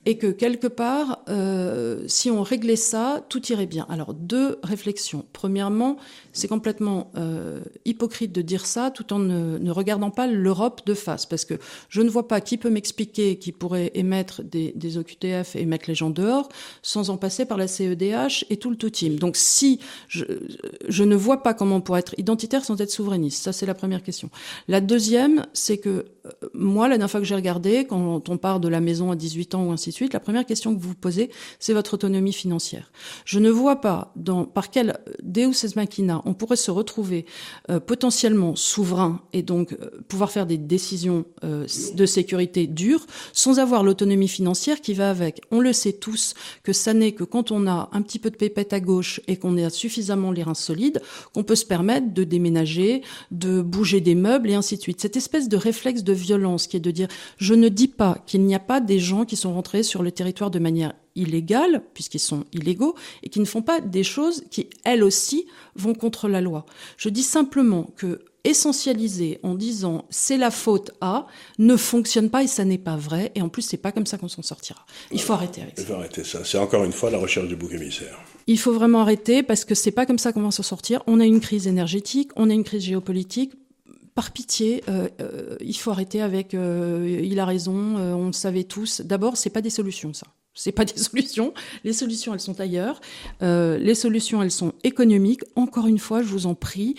[0.07, 3.85] et que quelque part, euh, si on réglait ça, tout irait bien.
[3.89, 5.25] Alors deux réflexions.
[5.33, 5.97] Premièrement,
[6.31, 11.25] c'est complètement euh, hypocrite de dire ça tout en ne, regardant pas l'Europe de face,
[11.25, 11.55] parce que
[11.89, 15.95] je ne vois pas qui peut m'expliquer qui pourrait émettre des, OQTF et mettre les
[15.95, 16.47] gens dehors
[16.81, 19.19] sans en passer par la CEDH et tout le tout team.
[19.19, 20.23] Donc si je,
[20.87, 23.73] je ne vois pas comment on pourrait être identitaire sans être souverainiste, ça c'est la
[23.73, 24.29] première question.
[24.69, 26.05] La deuxième, c'est que
[26.43, 29.17] euh, moi, la dernière fois que j'ai regardé, quand on part de la maison à
[29.17, 31.29] 18 ans ou ainsi de la première question que vous vous posez,
[31.59, 32.91] c'est votre autonomie financière.
[33.25, 34.13] Je ne vois pas
[34.53, 37.25] par quel Deus ex machina on pourrait se retrouver
[37.69, 43.59] euh, potentiellement souverain et donc euh, pouvoir faire des décisions euh, de sécurité dures sans
[43.59, 45.41] avoir l'autonomie financière qui va avec.
[45.51, 46.33] On le sait tous
[46.63, 49.37] que ça n'est que quand on a un petit peu de pépette à gauche et
[49.37, 51.01] qu'on a suffisamment les reins solides
[51.33, 55.01] qu'on peut se permettre de déménager, de bouger des meubles et ainsi de suite.
[55.01, 58.43] Cette espèce de réflexe de violence qui est de dire je ne dis pas qu'il
[58.43, 62.19] n'y a pas des gens qui sont rentrés sur le territoire de manière illégale, puisqu'ils
[62.19, 66.41] sont illégaux, et qui ne font pas des choses qui, elles aussi, vont contre la
[66.41, 66.65] loi.
[66.97, 71.27] Je dis simplement que essentialiser en disant c'est la faute à
[71.59, 74.17] ne fonctionne pas et ça n'est pas vrai et en plus c'est pas comme ça
[74.17, 74.85] qu'on s'en sortira.
[75.11, 75.81] Il faut arrêter avec ça.
[75.81, 76.45] Il faut arrêter ça.
[76.45, 78.17] C'est encore une fois la recherche du bouc émissaire.
[78.47, 81.03] Il faut vraiment arrêter parce que c'est pas comme ça qu'on va s'en sortir.
[81.07, 83.51] On a une crise énergétique, on a une crise géopolitique
[84.17, 88.63] par pitié, euh, euh, il faut arrêter avec euh, il a raison, on le savait
[88.63, 89.01] tous.
[89.01, 90.25] D'abord, c'est pas des solutions, ça.
[90.55, 91.53] C'est pas des solutions.
[91.83, 92.99] Les solutions, elles sont ailleurs.
[93.41, 95.43] les solutions, elles sont économiques.
[95.55, 96.95] Encore une fois, je vous en prie,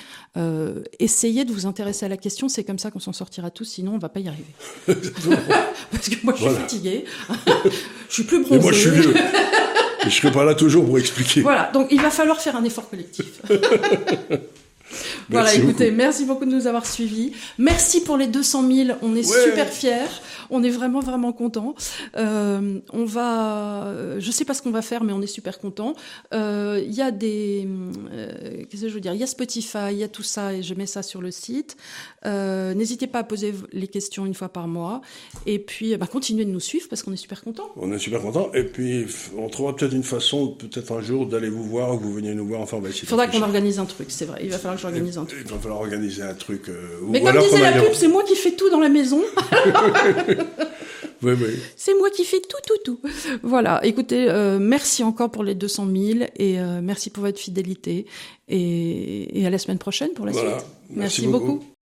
[1.01, 2.49] essayez de vous intéresser à la question.
[2.49, 3.65] C'est comme ça qu'on s'en sortira tous.
[3.65, 4.55] Sinon, on va pas y arriver.
[4.87, 7.05] Parce que moi, je suis fatiguée.
[8.09, 8.61] je suis plus bronzée.
[8.61, 9.15] Et moi, je suis vieux.
[10.07, 11.41] Et je serai pas là toujours pour expliquer.
[11.41, 11.69] Voilà.
[11.73, 13.43] Donc, il va falloir faire un effort collectif.
[15.29, 17.33] Voilà, écoutez, merci beaucoup de nous avoir suivis.
[17.59, 18.99] Merci pour les 200 000.
[19.03, 20.09] On est super fiers.
[20.51, 21.75] On est vraiment, vraiment contents.
[22.17, 25.95] Euh, on va, je sais pas ce qu'on va faire, mais on est super contents.
[26.33, 27.69] Euh, il y a des,
[28.13, 29.13] euh, qu'est-ce que je veux dire?
[29.15, 31.31] Il y a Spotify, il y a tout ça, et je mets ça sur le
[31.31, 31.77] site.
[32.27, 35.01] Euh, n'hésitez pas à poser les questions une fois par mois.
[35.47, 37.69] Et puis, bah, continuez de nous suivre parce qu'on est super contents.
[37.77, 38.51] On est super contents.
[38.55, 42.05] Et puis, on trouvera peut-être une façon, peut-être un jour, d'aller vous voir ou que
[42.05, 42.61] vous veniez nous voir.
[42.61, 43.03] Enfin, essayer.
[43.03, 44.41] Il faudra qu'on organise un truc, c'est vrai.
[44.43, 45.41] Il va falloir que j'organise un truc.
[45.45, 46.69] Il va falloir organiser un truc.
[46.69, 49.21] Euh, Mais comme disait la pub, c'est moi qui fais tout dans la maison.
[51.23, 51.59] oui, oui.
[51.77, 53.01] C'est moi qui fais tout, tout, tout.
[53.43, 53.85] Voilà.
[53.85, 58.07] Écoutez, euh, merci encore pour les 200 000 et euh, merci pour votre fidélité.
[58.49, 60.59] Et, et, à la semaine prochaine pour la voilà.
[60.59, 60.67] suite.
[60.91, 61.47] Merci, merci beaucoup.
[61.47, 61.78] beaucoup.